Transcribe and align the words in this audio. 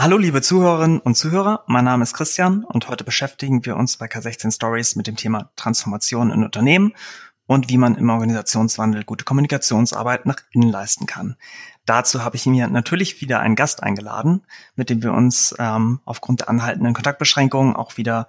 Hallo 0.00 0.16
liebe 0.16 0.40
Zuhörerinnen 0.42 1.00
und 1.00 1.16
Zuhörer, 1.16 1.64
mein 1.66 1.84
Name 1.84 2.04
ist 2.04 2.14
Christian 2.14 2.62
und 2.62 2.88
heute 2.88 3.02
beschäftigen 3.02 3.64
wir 3.66 3.74
uns 3.76 3.96
bei 3.96 4.06
K16 4.06 4.54
Stories 4.54 4.94
mit 4.94 5.08
dem 5.08 5.16
Thema 5.16 5.50
Transformation 5.56 6.30
in 6.30 6.44
Unternehmen 6.44 6.92
und 7.48 7.68
wie 7.68 7.78
man 7.78 7.96
im 7.96 8.08
Organisationswandel 8.08 9.02
gute 9.02 9.24
Kommunikationsarbeit 9.24 10.24
nach 10.24 10.36
innen 10.52 10.70
leisten 10.70 11.06
kann. 11.06 11.34
Dazu 11.84 12.22
habe 12.22 12.36
ich 12.36 12.46
mir 12.46 12.68
natürlich 12.68 13.20
wieder 13.20 13.40
einen 13.40 13.56
Gast 13.56 13.82
eingeladen, 13.82 14.46
mit 14.76 14.88
dem 14.88 15.02
wir 15.02 15.12
uns 15.12 15.52
ähm, 15.58 15.98
aufgrund 16.04 16.42
der 16.42 16.48
anhaltenden 16.48 16.94
Kontaktbeschränkungen 16.94 17.74
auch 17.74 17.96
wieder 17.96 18.28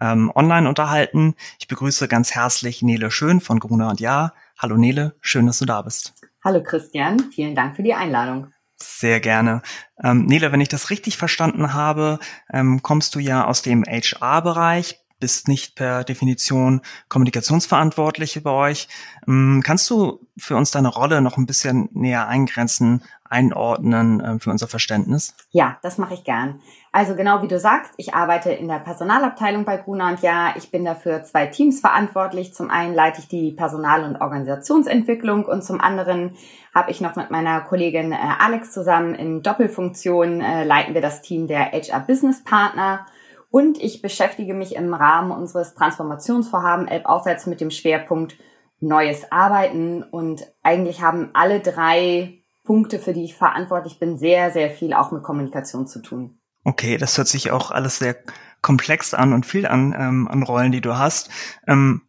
ähm, 0.00 0.32
online 0.34 0.70
unterhalten. 0.70 1.34
Ich 1.58 1.68
begrüße 1.68 2.08
ganz 2.08 2.34
herzlich 2.34 2.80
Nele 2.80 3.10
Schön 3.10 3.42
von 3.42 3.58
Gruner 3.58 3.90
und 3.90 4.00
Ja. 4.00 4.32
Hallo 4.56 4.78
Nele, 4.78 5.14
schön, 5.20 5.46
dass 5.46 5.58
du 5.58 5.66
da 5.66 5.82
bist. 5.82 6.14
Hallo 6.42 6.62
Christian, 6.62 7.30
vielen 7.30 7.54
Dank 7.54 7.76
für 7.76 7.82
die 7.82 7.92
Einladung. 7.92 8.54
Sehr 8.82 9.20
gerne. 9.20 9.62
Ähm, 10.02 10.24
Nele, 10.24 10.52
wenn 10.52 10.60
ich 10.60 10.68
das 10.68 10.90
richtig 10.90 11.16
verstanden 11.18 11.74
habe, 11.74 12.18
ähm, 12.52 12.82
kommst 12.82 13.14
du 13.14 13.18
ja 13.18 13.44
aus 13.44 13.62
dem 13.62 13.84
HR-Bereich, 13.84 14.98
bist 15.20 15.48
nicht 15.48 15.76
per 15.76 16.04
Definition 16.04 16.80
Kommunikationsverantwortliche 17.08 18.40
bei 18.40 18.50
euch. 18.50 18.88
Ähm, 19.28 19.62
kannst 19.64 19.88
du 19.90 20.26
für 20.36 20.56
uns 20.56 20.70
deine 20.70 20.88
Rolle 20.88 21.20
noch 21.20 21.36
ein 21.36 21.46
bisschen 21.46 21.88
näher 21.92 22.26
eingrenzen, 22.26 23.02
einordnen 23.30 24.20
äh, 24.20 24.38
für 24.40 24.50
unser 24.50 24.66
Verständnis? 24.66 25.34
Ja, 25.50 25.78
das 25.82 25.98
mache 25.98 26.14
ich 26.14 26.24
gern. 26.24 26.60
Also 26.92 27.14
genau 27.14 27.42
wie 27.42 27.48
du 27.48 27.58
sagst, 27.60 27.92
ich 27.96 28.14
arbeite 28.14 28.50
in 28.50 28.66
der 28.66 28.80
Personalabteilung 28.80 29.64
bei 29.64 29.76
Gruner 29.76 30.08
und 30.08 30.20
Ja. 30.20 30.54
Ich 30.56 30.70
bin 30.70 30.84
dafür 30.84 31.22
zwei 31.22 31.46
Teams 31.46 31.80
verantwortlich. 31.80 32.52
Zum 32.52 32.70
einen 32.70 32.94
leite 32.94 33.20
ich 33.20 33.28
die 33.28 33.52
Personal- 33.52 34.04
und 34.04 34.20
Organisationsentwicklung 34.20 35.44
und 35.44 35.62
zum 35.62 35.80
anderen 35.80 36.36
habe 36.74 36.90
ich 36.90 37.00
noch 37.00 37.14
mit 37.14 37.30
meiner 37.30 37.60
Kollegin 37.60 38.12
äh, 38.12 38.16
Alex 38.16 38.72
zusammen 38.72 39.14
in 39.14 39.42
Doppelfunktion 39.42 40.40
äh, 40.40 40.64
leiten 40.64 40.94
wir 40.94 41.00
das 41.00 41.22
Team 41.22 41.46
der 41.46 41.72
HR 41.72 42.00
Business 42.00 42.42
Partner. 42.42 43.06
Und 43.50 43.78
ich 43.78 44.00
beschäftige 44.00 44.54
mich 44.54 44.76
im 44.76 44.94
Rahmen 44.94 45.32
unseres 45.32 45.74
Transformationsvorhaben 45.74 46.86
Elb 46.86 47.06
aufwärts 47.06 47.46
mit 47.46 47.60
dem 47.60 47.70
Schwerpunkt 47.70 48.36
Neues 48.78 49.30
Arbeiten. 49.30 50.02
Und 50.02 50.46
eigentlich 50.62 51.02
haben 51.02 51.30
alle 51.34 51.60
drei 51.60 52.38
Punkte, 52.64 52.98
für 52.98 53.12
die 53.12 53.24
ich 53.24 53.34
verantwortlich 53.34 53.98
bin, 53.98 54.16
sehr, 54.16 54.52
sehr 54.52 54.70
viel 54.70 54.94
auch 54.94 55.10
mit 55.10 55.22
Kommunikation 55.22 55.86
zu 55.86 56.00
tun. 56.00 56.38
Okay, 56.64 56.96
das 56.96 57.18
hört 57.18 57.28
sich 57.28 57.50
auch 57.50 57.70
alles 57.70 57.98
sehr 57.98 58.16
komplex 58.62 59.14
an 59.14 59.32
und 59.32 59.46
viel 59.46 59.66
an, 59.66 59.94
ähm, 59.98 60.28
an 60.28 60.42
Rollen, 60.42 60.72
die 60.72 60.80
du 60.80 60.96
hast. 60.96 61.30
Ähm, 61.66 62.02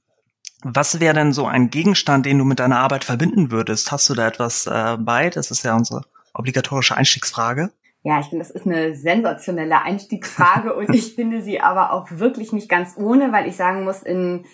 was 0.63 0.99
wäre 0.99 1.15
denn 1.15 1.33
so 1.33 1.47
ein 1.47 1.71
Gegenstand, 1.71 2.25
den 2.25 2.37
du 2.37 2.45
mit 2.45 2.59
deiner 2.59 2.79
Arbeit 2.79 3.03
verbinden 3.03 3.49
würdest? 3.49 3.91
Hast 3.91 4.09
du 4.09 4.13
da 4.13 4.27
etwas 4.27 4.67
äh, 4.67 4.97
bei? 4.99 5.29
Das 5.29 5.49
ist 5.49 5.63
ja 5.63 5.75
unsere 5.75 6.03
obligatorische 6.33 6.95
Einstiegsfrage. 6.95 7.71
Ja, 8.03 8.19
ich 8.19 8.27
finde, 8.27 8.43
das 8.43 8.51
ist 8.51 8.65
eine 8.65 8.95
sensationelle 8.95 9.81
Einstiegsfrage 9.81 10.73
und 10.75 10.93
ich 10.93 11.13
finde 11.13 11.41
sie 11.41 11.61
aber 11.61 11.93
auch 11.93 12.07
wirklich 12.09 12.51
nicht 12.51 12.69
ganz 12.69 12.95
ohne, 12.97 13.31
weil 13.31 13.47
ich 13.47 13.55
sagen 13.55 13.83
muss, 13.83 14.01
in, 14.01 14.45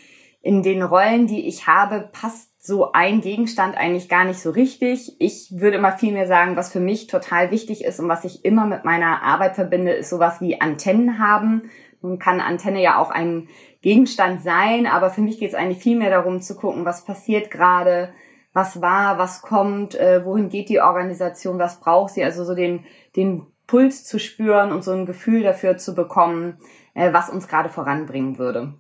in 0.42 0.64
den 0.64 0.84
Rollen, 0.84 1.28
die 1.28 1.48
ich 1.48 1.66
habe, 1.66 2.10
passt 2.12 2.52
so 2.62 2.92
ein 2.92 3.22
Gegenstand 3.22 3.78
eigentlich 3.78 4.10
gar 4.10 4.26
nicht 4.26 4.40
so 4.40 4.50
richtig. 4.50 5.16
Ich 5.20 5.54
würde 5.56 5.78
immer 5.78 5.94
viel 5.94 6.12
mehr 6.12 6.28
sagen, 6.28 6.58
was 6.58 6.72
für 6.72 6.82
mich 6.82 7.08
total 7.08 7.50
wichtig 7.52 7.86
ist 7.86 8.02
und 8.02 8.10
was 8.10 8.26
ich 8.26 8.44
immer 8.44 8.66
mit 8.66 8.84
meiner 8.84 9.24
Arbeit 9.24 9.56
verbinde, 9.56 9.94
ist 9.94 10.10
sowas 10.10 10.42
wie 10.42 10.60
Antennen 10.60 11.18
haben. 11.18 11.70
Nun 12.02 12.20
kann 12.20 12.42
Antenne 12.42 12.82
ja 12.82 13.00
auch 13.00 13.10
ein 13.10 13.48
Gegenstand 13.82 14.42
sein, 14.42 14.86
aber 14.86 15.10
für 15.10 15.22
mich 15.22 15.40
geht 15.40 15.50
es 15.50 15.56
eigentlich 15.56 15.82
viel 15.82 15.98
mehr 15.98 16.10
darum 16.10 16.42
zu 16.42 16.56
gucken, 16.56 16.84
was 16.84 17.06
passiert 17.06 17.50
gerade, 17.50 18.10
was 18.58 18.82
war, 18.82 19.20
was 19.20 19.44
kommt, 19.44 19.94
äh, 19.94 20.26
wohin 20.26 20.50
geht 20.50 20.70
die 20.70 20.82
Organisation, 20.82 21.60
was 21.60 21.80
braucht 21.80 22.16
sie, 22.16 22.24
also 22.24 22.44
so 22.44 22.56
den, 22.56 22.86
den 23.16 23.46
Puls 23.68 24.04
zu 24.04 24.18
spüren 24.18 24.72
und 24.72 24.84
so 24.84 24.94
ein 24.94 25.06
Gefühl 25.06 25.44
dafür 25.44 25.78
zu 25.78 25.94
bekommen, 25.94 26.58
äh, 26.96 27.14
was 27.14 27.30
uns 27.30 27.48
gerade 27.48 27.70
voranbringen 27.70 28.40
würde. 28.40 28.74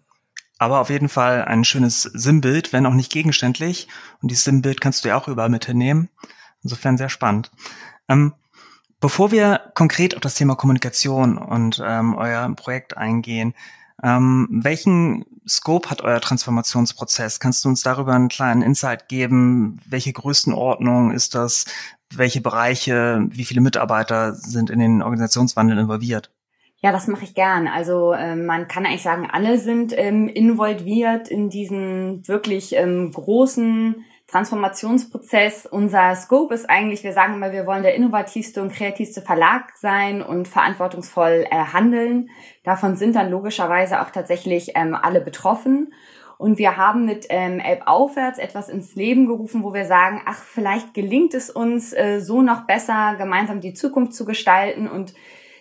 Aber 0.57 0.79
auf 0.79 0.89
jeden 0.89 1.09
Fall 1.09 1.45
ein 1.45 1.63
schönes 1.63 2.01
Sinnbild, 2.01 2.73
wenn 2.73 2.87
auch 2.87 2.95
nicht 2.95 3.11
gegenständlich. 3.11 3.87
Und 4.19 4.31
dieses 4.31 4.45
Sinnbild 4.45 4.81
kannst 4.81 5.05
du 5.05 5.09
ja 5.09 5.15
auch 5.15 5.27
überall 5.27 5.49
mitnehmen. 5.49 6.09
Insofern 6.63 6.97
sehr 6.97 7.09
spannend. 7.09 7.51
Ähm, 8.09 8.33
bevor 8.99 9.29
wir 9.29 9.61
konkret 9.75 10.15
auf 10.15 10.21
das 10.21 10.33
Thema 10.33 10.55
Kommunikation 10.55 11.37
und 11.37 11.79
ähm, 11.85 12.15
euer 12.15 12.51
Projekt 12.55 12.97
eingehen, 12.97 13.53
ähm, 14.03 14.47
welchen 14.51 15.25
Scope 15.47 15.89
hat 15.89 16.01
euer 16.01 16.21
Transformationsprozess? 16.21 17.39
Kannst 17.39 17.63
du 17.65 17.69
uns 17.69 17.81
darüber 17.81 18.13
einen 18.13 18.27
kleinen 18.27 18.61
Insight 18.61 19.07
geben? 19.07 19.79
Welche 19.87 20.13
Größenordnung 20.13 21.11
ist 21.11 21.35
das? 21.35 21.65
Welche 22.13 22.41
Bereiche, 22.41 23.25
wie 23.31 23.43
viele 23.43 23.61
Mitarbeiter 23.61 24.33
sind 24.33 24.69
in 24.69 24.79
den 24.79 25.01
Organisationswandel 25.01 25.77
involviert? 25.77 26.31
Ja, 26.79 26.91
das 26.91 27.07
mache 27.07 27.23
ich 27.23 27.33
gern. 27.33 27.67
Also 27.67 28.13
ähm, 28.13 28.45
man 28.45 28.67
kann 28.67 28.85
eigentlich 28.85 29.01
sagen, 29.01 29.27
alle 29.31 29.57
sind 29.57 29.93
ähm, 29.97 30.27
involviert 30.27 31.27
in 31.27 31.49
diesen 31.49 32.27
wirklich 32.27 32.75
ähm, 32.75 33.11
großen 33.11 34.05
Transformationsprozess. 34.27 35.65
Unser 35.65 36.15
Scope 36.15 36.53
ist 36.53 36.69
eigentlich, 36.69 37.03
wir 37.03 37.13
sagen 37.13 37.35
immer, 37.35 37.53
wir 37.53 37.65
wollen 37.65 37.83
der 37.83 37.95
innovativste 37.95 38.61
und 38.61 38.73
kreativste 38.73 39.21
Verlag 39.21 39.71
sein 39.77 40.21
und 40.21 40.47
verantwortungsvoll 40.47 41.45
äh, 41.49 41.55
handeln. 41.55 42.29
Davon 42.63 42.97
sind 42.97 43.15
dann 43.15 43.31
logischerweise 43.31 44.01
auch 44.01 44.11
tatsächlich 44.11 44.73
ähm, 44.75 44.95
alle 44.95 45.21
betroffen. 45.21 45.93
Und 46.37 46.59
wir 46.59 46.77
haben 46.77 47.05
mit 47.05 47.25
ähm, 47.29 47.59
Elb 47.59 47.83
aufwärts 47.85 48.37
etwas 48.37 48.69
ins 48.69 48.95
Leben 48.95 49.25
gerufen, 49.25 49.63
wo 49.63 49.73
wir 49.73 49.85
sagen, 49.85 50.21
ach, 50.25 50.43
vielleicht 50.43 50.93
gelingt 50.93 51.33
es 51.33 51.49
uns 51.49 51.93
äh, 51.93 52.19
so 52.19 52.41
noch 52.41 52.67
besser, 52.67 53.15
gemeinsam 53.17 53.59
die 53.59 53.73
Zukunft 53.73 54.13
zu 54.13 54.25
gestalten 54.25 54.87
und 54.87 55.13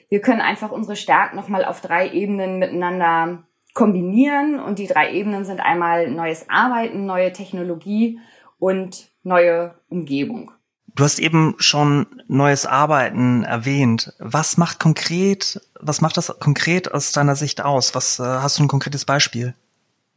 wir 0.08 0.20
können 0.20 0.40
einfach 0.40 0.70
unsere 0.70 0.96
Stärken 0.96 1.36
nochmal 1.36 1.64
auf 1.64 1.80
drei 1.80 2.10
Ebenen 2.10 2.58
miteinander 2.58 3.42
kombinieren. 3.74 4.60
Und 4.60 4.78
die 4.78 4.86
drei 4.86 5.12
Ebenen 5.12 5.44
sind 5.44 5.60
einmal 5.60 6.10
neues 6.10 6.48
Arbeiten, 6.48 7.06
neue 7.06 7.32
Technologie 7.32 8.20
und 8.58 9.10
neue 9.22 9.74
Umgebung. 9.88 10.52
Du 10.94 11.04
hast 11.04 11.18
eben 11.18 11.56
schon 11.58 12.06
neues 12.26 12.64
Arbeiten 12.64 13.44
erwähnt. 13.44 14.14
Was 14.18 14.56
macht 14.56 14.80
konkret, 14.80 15.60
was 15.78 16.00
macht 16.00 16.16
das 16.16 16.34
konkret 16.40 16.92
aus 16.92 17.12
deiner 17.12 17.36
Sicht 17.36 17.62
aus? 17.62 17.94
Was 17.94 18.18
äh, 18.18 18.22
hast 18.22 18.58
du 18.58 18.62
ein 18.62 18.68
konkretes 18.68 19.04
Beispiel? 19.04 19.54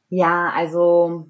Ja, 0.07 0.51
also 0.55 1.27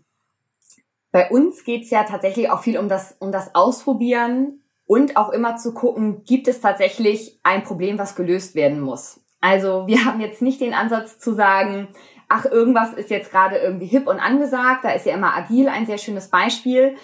bei 1.11 1.29
uns 1.29 1.63
geht's 1.63 1.89
ja 1.89 2.03
tatsächlich 2.03 2.51
auch 2.51 2.61
viel 2.61 2.77
um 2.77 2.89
das, 2.89 3.15
um 3.19 3.31
das 3.31 3.55
Ausprobieren 3.55 4.61
und 4.85 5.17
auch 5.17 5.29
immer 5.29 5.57
zu 5.57 5.73
gucken, 5.73 6.23
gibt 6.25 6.47
es 6.47 6.61
tatsächlich 6.61 7.39
ein 7.43 7.63
Problem, 7.63 7.97
was 7.97 8.15
gelöst 8.15 8.55
werden 8.55 8.79
muss. 8.79 9.19
Also 9.41 9.87
wir 9.87 10.05
haben 10.05 10.21
jetzt 10.21 10.41
nicht 10.41 10.61
den 10.61 10.73
Ansatz 10.73 11.19
zu 11.19 11.33
sagen, 11.33 11.89
ach, 12.27 12.45
irgendwas 12.45 12.93
ist 12.93 13.09
jetzt 13.09 13.31
gerade 13.31 13.57
irgendwie 13.57 13.87
hip 13.87 14.07
und 14.07 14.19
angesagt, 14.19 14.83
da 14.83 14.91
ist 14.91 15.05
ja 15.05 15.13
immer 15.13 15.35
agil 15.35 15.67
ein 15.67 15.85
sehr 15.85 15.97
schönes 15.97 16.29
Beispiel. 16.29 16.95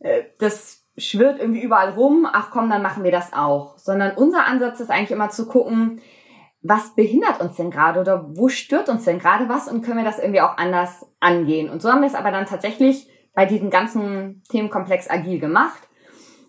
Äh, 0.00 0.22
das 0.38 0.84
schwirrt 0.96 1.38
irgendwie 1.38 1.62
überall 1.62 1.90
rum, 1.90 2.26
ach 2.30 2.50
komm, 2.50 2.70
dann 2.70 2.82
machen 2.82 3.04
wir 3.04 3.12
das 3.12 3.32
auch. 3.32 3.78
Sondern 3.78 4.16
unser 4.16 4.46
Ansatz 4.46 4.80
ist 4.80 4.90
eigentlich 4.90 5.10
immer 5.10 5.30
zu 5.30 5.46
gucken, 5.46 6.00
was 6.62 6.94
behindert 6.94 7.40
uns 7.40 7.56
denn 7.56 7.70
gerade 7.70 8.00
oder 8.00 8.36
wo 8.36 8.48
stört 8.48 8.88
uns 8.88 9.04
denn 9.04 9.18
gerade 9.18 9.48
was 9.48 9.66
und 9.68 9.82
können 9.82 9.98
wir 9.98 10.04
das 10.04 10.18
irgendwie 10.18 10.42
auch 10.42 10.58
anders 10.58 11.06
angehen. 11.18 11.70
Und 11.70 11.80
so 11.80 11.90
haben 11.90 12.00
wir 12.00 12.08
es 12.08 12.14
aber 12.14 12.30
dann 12.30 12.46
tatsächlich 12.46 13.08
bei 13.34 13.46
diesem 13.46 13.70
ganzen 13.70 14.42
Themenkomplex 14.50 15.08
agil 15.08 15.38
gemacht. 15.38 15.88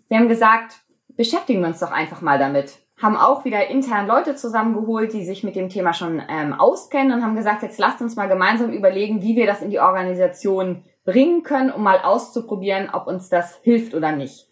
Wir 0.10 0.18
haben 0.18 0.28
gesagt, 0.28 0.82
beschäftigen 1.16 1.62
wir 1.62 1.68
uns 1.68 1.80
doch 1.80 1.92
einfach 1.92 2.22
mal 2.22 2.40
damit. 2.40 2.80
Haben 3.01 3.18
auch 3.18 3.45
wieder 3.45 3.68
intern 3.68 4.07
Leute 4.07 4.36
zusammengeholt, 4.36 5.13
die 5.13 5.25
sich 5.25 5.44
mit 5.44 5.56
dem 5.56 5.69
Thema 5.69 5.94
schon 5.94 6.21
ähm, 6.30 6.53
auskennen 6.53 7.13
und 7.13 7.24
haben 7.24 7.36
gesagt, 7.36 7.63
jetzt 7.63 7.80
lasst 7.80 8.01
uns 8.01 8.15
mal 8.15 8.27
gemeinsam 8.27 8.71
überlegen, 8.71 9.21
wie 9.21 9.36
wir 9.36 9.48
das 9.48 9.62
in 9.62 9.71
die 9.71 9.80
Organisation 9.80 10.83
bringen 11.03 11.44
können, 11.44 11.71
um 11.71 11.83
mal 11.83 12.00
auszuprobieren, 12.00 12.89
ob 12.92 13.07
uns 13.07 13.30
das 13.30 13.59
hilft 13.63 13.95
oder 13.95 14.12
nicht. 14.12 14.48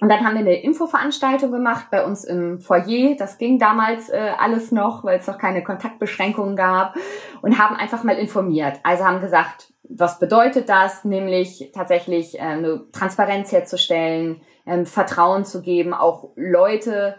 Und 0.00 0.08
dann 0.08 0.24
haben 0.24 0.34
wir 0.34 0.40
eine 0.40 0.62
Infoveranstaltung 0.62 1.52
gemacht 1.52 1.86
bei 1.90 2.04
uns 2.04 2.24
im 2.24 2.60
Foyer. 2.60 3.16
Das 3.18 3.36
ging 3.36 3.58
damals 3.58 4.08
äh, 4.08 4.32
alles 4.38 4.72
noch, 4.72 5.04
weil 5.04 5.18
es 5.18 5.26
noch 5.26 5.36
keine 5.36 5.62
Kontaktbeschränkungen 5.62 6.56
gab 6.56 6.96
und 7.42 7.58
haben 7.58 7.76
einfach 7.76 8.02
mal 8.02 8.16
informiert. 8.16 8.80
Also 8.82 9.04
haben 9.04 9.20
gesagt, 9.20 9.72
was 9.82 10.18
bedeutet 10.18 10.68
das? 10.68 11.04
Nämlich 11.04 11.70
tatsächlich 11.74 12.38
äh, 12.38 12.42
eine 12.42 12.90
Transparenz 12.92 13.52
herzustellen, 13.52 14.40
ähm, 14.66 14.86
Vertrauen 14.86 15.44
zu 15.44 15.60
geben, 15.60 15.92
auch 15.92 16.30
Leute 16.34 17.16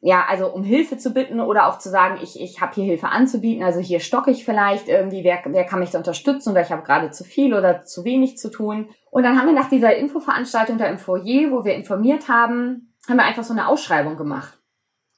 ja, 0.00 0.24
also 0.28 0.46
um 0.46 0.62
Hilfe 0.62 0.96
zu 0.96 1.12
bitten 1.12 1.40
oder 1.40 1.66
auch 1.66 1.78
zu 1.78 1.90
sagen, 1.90 2.18
ich, 2.22 2.40
ich 2.40 2.60
habe 2.60 2.74
hier 2.74 2.84
Hilfe 2.84 3.08
anzubieten, 3.08 3.64
also 3.64 3.80
hier 3.80 3.98
stocke 3.98 4.30
ich 4.30 4.44
vielleicht 4.44 4.88
irgendwie, 4.88 5.24
wer, 5.24 5.40
wer 5.46 5.64
kann 5.64 5.80
mich 5.80 5.90
da 5.90 5.98
unterstützen 5.98 6.50
oder 6.50 6.60
ich 6.60 6.70
habe 6.70 6.84
gerade 6.84 7.10
zu 7.10 7.24
viel 7.24 7.52
oder 7.52 7.82
zu 7.82 8.04
wenig 8.04 8.38
zu 8.38 8.50
tun. 8.50 8.88
Und 9.10 9.24
dann 9.24 9.38
haben 9.38 9.46
wir 9.46 9.54
nach 9.54 9.68
dieser 9.68 9.96
Infoveranstaltung 9.96 10.78
da 10.78 10.86
im 10.86 10.98
Foyer, 10.98 11.50
wo 11.50 11.64
wir 11.64 11.74
informiert 11.74 12.28
haben, 12.28 12.94
haben 13.08 13.16
wir 13.16 13.24
einfach 13.24 13.42
so 13.42 13.52
eine 13.52 13.66
Ausschreibung 13.66 14.16
gemacht. 14.16 14.58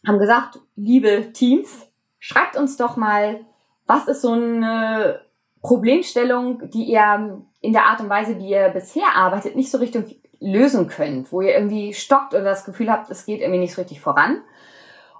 Haben 0.06 0.18
gesagt, 0.18 0.58
liebe 0.76 1.32
Teams, 1.32 1.86
schreibt 2.18 2.56
uns 2.56 2.78
doch 2.78 2.96
mal, 2.96 3.40
was 3.86 4.08
ist 4.08 4.22
so 4.22 4.32
eine 4.32 5.20
Problemstellung, 5.60 6.70
die 6.70 6.84
ihr 6.84 7.42
in 7.60 7.72
der 7.74 7.84
Art 7.84 8.00
und 8.00 8.08
Weise, 8.08 8.38
wie 8.38 8.48
ihr 8.48 8.70
bisher 8.70 9.14
arbeitet, 9.14 9.56
nicht 9.56 9.70
so 9.70 9.76
richtig 9.76 10.22
lösen 10.38 10.88
könnt, 10.88 11.32
wo 11.32 11.42
ihr 11.42 11.54
irgendwie 11.54 11.92
stockt 11.92 12.32
oder 12.32 12.44
das 12.44 12.64
Gefühl 12.64 12.90
habt, 12.90 13.10
es 13.10 13.26
geht 13.26 13.40
irgendwie 13.40 13.60
nicht 13.60 13.74
so 13.74 13.82
richtig 13.82 14.00
voran. 14.00 14.42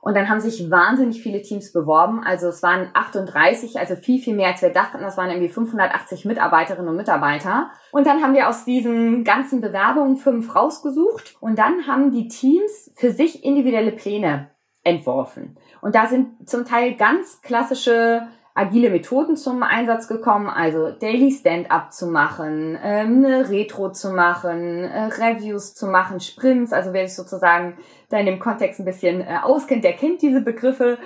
Und 0.00 0.16
dann 0.16 0.28
haben 0.28 0.40
sich 0.40 0.70
wahnsinnig 0.70 1.22
viele 1.22 1.42
Teams 1.42 1.72
beworben. 1.72 2.22
Also 2.24 2.48
es 2.48 2.62
waren 2.62 2.88
38, 2.94 3.78
also 3.78 3.96
viel, 3.96 4.20
viel 4.20 4.34
mehr 4.34 4.48
als 4.48 4.62
wir 4.62 4.70
dachten. 4.70 5.00
Das 5.00 5.16
waren 5.16 5.30
irgendwie 5.30 5.50
580 5.50 6.24
Mitarbeiterinnen 6.24 6.88
und 6.88 6.96
Mitarbeiter. 6.96 7.70
Und 7.92 8.06
dann 8.06 8.22
haben 8.22 8.34
wir 8.34 8.48
aus 8.48 8.64
diesen 8.64 9.24
ganzen 9.24 9.60
Bewerbungen 9.60 10.16
fünf 10.16 10.54
rausgesucht. 10.54 11.36
Und 11.40 11.58
dann 11.58 11.86
haben 11.86 12.10
die 12.12 12.28
Teams 12.28 12.92
für 12.96 13.12
sich 13.12 13.44
individuelle 13.44 13.92
Pläne 13.92 14.50
entworfen. 14.82 15.58
Und 15.82 15.94
da 15.94 16.06
sind 16.06 16.48
zum 16.48 16.64
Teil 16.64 16.94
ganz 16.94 17.42
klassische 17.42 18.28
agile 18.54 18.90
Methoden 18.90 19.36
zum 19.36 19.62
Einsatz 19.62 20.08
gekommen, 20.08 20.48
also 20.48 20.90
Daily 20.90 21.30
Stand-up 21.30 21.92
zu 21.92 22.08
machen, 22.08 22.76
ähm, 22.82 23.24
eine 23.24 23.48
Retro 23.48 23.92
zu 23.92 24.10
machen, 24.12 24.82
äh, 24.84 25.04
Reviews 25.04 25.72
zu 25.74 25.86
machen, 25.86 26.18
Sprints, 26.20 26.72
also 26.72 26.92
wer 26.92 27.06
sich 27.06 27.14
sozusagen 27.16 27.78
da 28.08 28.18
in 28.18 28.26
dem 28.26 28.40
Kontext 28.40 28.80
ein 28.80 28.84
bisschen 28.84 29.20
äh, 29.20 29.38
auskennt, 29.42 29.84
der 29.84 29.92
kennt 29.94 30.22
diese 30.22 30.40
Begriffe. 30.40 30.98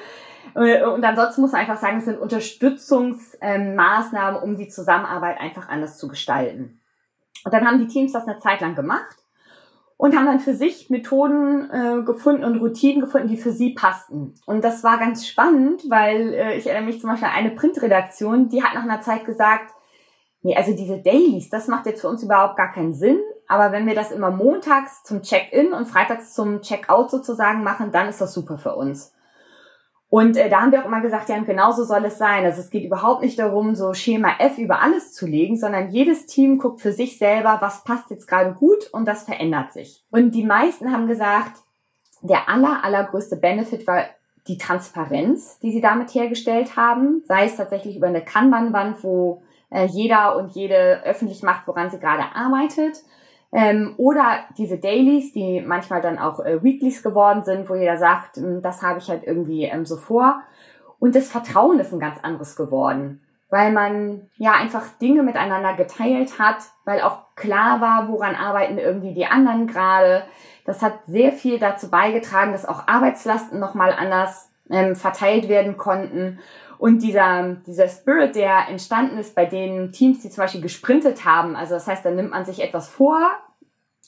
Äh, 0.54 0.82
und 0.84 1.04
ansonsten 1.04 1.42
muss 1.42 1.52
man 1.52 1.60
einfach 1.60 1.76
sagen, 1.78 1.98
es 1.98 2.06
sind 2.06 2.18
Unterstützungsmaßnahmen, 2.18 4.42
um 4.42 4.56
die 4.56 4.68
Zusammenarbeit 4.68 5.38
einfach 5.40 5.68
anders 5.68 5.98
zu 5.98 6.08
gestalten. 6.08 6.80
Und 7.44 7.52
dann 7.52 7.66
haben 7.66 7.78
die 7.78 7.88
Teams 7.88 8.12
das 8.12 8.26
eine 8.26 8.38
Zeit 8.38 8.62
lang 8.62 8.74
gemacht 8.74 9.23
und 9.96 10.16
haben 10.16 10.26
dann 10.26 10.40
für 10.40 10.54
sich 10.54 10.90
Methoden 10.90 11.70
äh, 11.70 12.02
gefunden 12.02 12.44
und 12.44 12.58
Routinen 12.60 13.00
gefunden, 13.00 13.28
die 13.28 13.36
für 13.36 13.52
sie 13.52 13.74
passten. 13.74 14.34
Und 14.46 14.64
das 14.64 14.82
war 14.82 14.98
ganz 14.98 15.26
spannend, 15.26 15.82
weil 15.88 16.34
äh, 16.34 16.56
ich 16.56 16.66
erinnere 16.66 16.86
mich 16.86 17.00
zum 17.00 17.10
Beispiel 17.10 17.28
an 17.28 17.34
eine 17.34 17.50
Printredaktion, 17.50 18.48
die 18.48 18.62
hat 18.62 18.74
nach 18.74 18.82
einer 18.82 19.00
Zeit 19.00 19.24
gesagt, 19.24 19.72
nee, 20.42 20.56
also 20.56 20.74
diese 20.74 20.98
Dailies, 20.98 21.48
das 21.48 21.68
macht 21.68 21.86
jetzt 21.86 22.00
für 22.00 22.08
uns 22.08 22.22
überhaupt 22.22 22.56
gar 22.56 22.72
keinen 22.72 22.94
Sinn. 22.94 23.18
Aber 23.46 23.72
wenn 23.72 23.86
wir 23.86 23.94
das 23.94 24.10
immer 24.10 24.30
montags 24.30 25.02
zum 25.04 25.22
Check-in 25.22 25.72
und 25.72 25.86
freitags 25.86 26.32
zum 26.32 26.62
Check-out 26.62 27.10
sozusagen 27.10 27.62
machen, 27.62 27.92
dann 27.92 28.08
ist 28.08 28.20
das 28.20 28.32
super 28.32 28.58
für 28.58 28.74
uns. 28.74 29.12
Und 30.14 30.36
äh, 30.36 30.48
da 30.48 30.60
haben 30.60 30.70
wir 30.70 30.80
auch 30.80 30.86
immer 30.86 31.00
gesagt, 31.00 31.28
ja, 31.28 31.34
und 31.34 31.44
genauso 31.44 31.82
soll 31.82 32.04
es 32.04 32.18
sein. 32.18 32.44
Also 32.44 32.60
es 32.60 32.70
geht 32.70 32.84
überhaupt 32.84 33.22
nicht 33.22 33.36
darum, 33.36 33.74
so 33.74 33.94
Schema 33.94 34.28
F 34.38 34.58
über 34.58 34.80
alles 34.80 35.12
zu 35.12 35.26
legen, 35.26 35.56
sondern 35.56 35.90
jedes 35.90 36.26
Team 36.26 36.58
guckt 36.58 36.80
für 36.80 36.92
sich 36.92 37.18
selber, 37.18 37.56
was 37.60 37.82
passt 37.82 38.10
jetzt 38.10 38.28
gerade 38.28 38.52
gut 38.52 38.88
und 38.92 39.06
das 39.06 39.24
verändert 39.24 39.72
sich. 39.72 40.04
Und 40.12 40.30
die 40.30 40.44
meisten 40.44 40.92
haben 40.92 41.08
gesagt, 41.08 41.56
der 42.22 42.48
aller, 42.48 42.84
allergrößte 42.84 43.34
Benefit 43.34 43.88
war 43.88 44.04
die 44.46 44.56
Transparenz, 44.56 45.58
die 45.58 45.72
sie 45.72 45.80
damit 45.80 46.14
hergestellt 46.14 46.76
haben, 46.76 47.24
sei 47.26 47.46
es 47.46 47.56
tatsächlich 47.56 47.96
über 47.96 48.06
eine 48.06 48.24
Kanban-Wand, 48.24 49.02
wo 49.02 49.42
äh, 49.70 49.86
jeder 49.86 50.36
und 50.36 50.52
jede 50.52 51.02
öffentlich 51.02 51.42
macht, 51.42 51.66
woran 51.66 51.90
sie 51.90 51.98
gerade 51.98 52.36
arbeitet, 52.36 53.02
ähm, 53.54 53.94
oder 53.98 54.40
diese 54.58 54.78
Dailies, 54.78 55.32
die 55.32 55.60
manchmal 55.60 56.00
dann 56.00 56.18
auch 56.18 56.40
äh, 56.40 56.62
Weeklies 56.64 57.04
geworden 57.04 57.44
sind, 57.44 57.70
wo 57.70 57.76
jeder 57.76 57.96
sagt, 57.96 58.36
hm, 58.36 58.62
das 58.62 58.82
habe 58.82 58.98
ich 58.98 59.08
halt 59.08 59.22
irgendwie 59.22 59.62
ähm, 59.62 59.86
so 59.86 59.96
vor. 59.96 60.42
Und 60.98 61.14
das 61.14 61.30
Vertrauen 61.30 61.78
ist 61.78 61.92
ein 61.92 62.00
ganz 62.00 62.18
anderes 62.20 62.56
geworden, 62.56 63.20
weil 63.50 63.70
man 63.70 64.28
ja 64.36 64.54
einfach 64.54 64.88
Dinge 65.00 65.22
miteinander 65.22 65.74
geteilt 65.74 66.40
hat, 66.40 66.56
weil 66.84 67.00
auch 67.02 67.36
klar 67.36 67.80
war, 67.80 68.08
woran 68.08 68.34
arbeiten 68.34 68.78
irgendwie 68.78 69.14
die 69.14 69.26
anderen 69.26 69.68
gerade. 69.68 70.24
Das 70.64 70.82
hat 70.82 71.06
sehr 71.06 71.30
viel 71.30 71.60
dazu 71.60 71.90
beigetragen, 71.90 72.50
dass 72.50 72.66
auch 72.66 72.88
Arbeitslasten 72.88 73.60
nochmal 73.60 73.92
anders 73.92 74.50
ähm, 74.68 74.96
verteilt 74.96 75.48
werden 75.48 75.76
konnten. 75.76 76.40
Und 76.78 77.02
dieser, 77.02 77.56
dieser 77.66 77.88
Spirit, 77.88 78.34
der 78.34 78.68
entstanden 78.68 79.18
ist 79.18 79.34
bei 79.34 79.46
den 79.46 79.92
Teams, 79.92 80.20
die 80.20 80.30
zum 80.30 80.42
Beispiel 80.42 80.60
gesprintet 80.60 81.24
haben, 81.24 81.56
also 81.56 81.74
das 81.74 81.86
heißt, 81.86 82.04
dann 82.04 82.16
nimmt 82.16 82.30
man 82.30 82.44
sich 82.44 82.62
etwas 82.62 82.88
vor, 82.88 83.18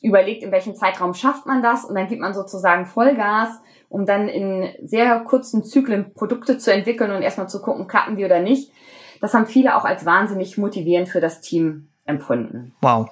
überlegt, 0.03 0.43
in 0.43 0.53
welchem 0.53 0.75
Zeitraum 0.75 1.15
schafft 1.15 1.47
man 1.47 1.63
das 1.63 1.85
und 1.85 1.95
dann 1.95 2.07
gibt 2.07 2.21
man 2.21 2.35
sozusagen 2.35 2.87
Vollgas, 2.87 3.49
um 3.89 4.05
dann 4.05 4.29
in 4.29 4.69
sehr 4.83 5.21
kurzen 5.21 5.65
Zyklen 5.65 6.13
Produkte 6.13 6.59
zu 6.59 6.73
entwickeln 6.73 7.13
und 7.13 7.23
erstmal 7.23 7.49
zu 7.49 7.63
gucken, 7.63 7.87
klappen 7.87 8.17
die 8.17 8.25
oder 8.25 8.41
nicht. 8.41 8.73
Das 9.21 9.33
haben 9.33 9.47
viele 9.47 9.77
auch 9.77 9.85
als 9.85 10.05
wahnsinnig 10.05 10.59
motivierend 10.59 11.09
für 11.09 11.21
das 11.21 11.41
Team 11.41 11.89
empfunden. 12.05 12.75
Wow. 12.83 13.09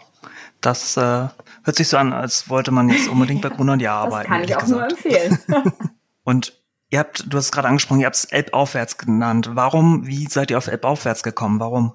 Das 0.60 0.96
äh, 0.96 1.00
hört 1.00 1.76
sich 1.76 1.88
so 1.88 1.96
an, 1.96 2.12
als 2.12 2.48
wollte 2.48 2.70
man 2.70 2.88
jetzt 2.88 3.08
unbedingt 3.08 3.42
bei 3.42 3.48
Gruner 3.50 3.74
und 3.74 3.80
Jahr 3.80 4.04
arbeiten. 4.04 4.30
Das 4.30 4.38
kann 4.38 4.44
ich 4.44 4.56
auch 4.56 4.60
gesagt. 4.60 4.80
nur 4.80 4.90
empfehlen. 4.90 5.38
und 6.24 6.63
ihr 6.94 7.00
habt, 7.00 7.24
du 7.28 7.36
hast 7.36 7.50
gerade 7.50 7.66
angesprochen, 7.66 8.00
ihr 8.00 8.06
habt 8.06 8.14
es 8.14 8.24
Elb 8.26 8.54
aufwärts 8.54 8.98
genannt. 8.98 9.50
Warum, 9.54 10.06
wie 10.06 10.26
seid 10.26 10.52
ihr 10.52 10.58
auf 10.58 10.68
Elb 10.68 10.84
aufwärts 10.84 11.24
gekommen? 11.24 11.58
Warum? 11.58 11.92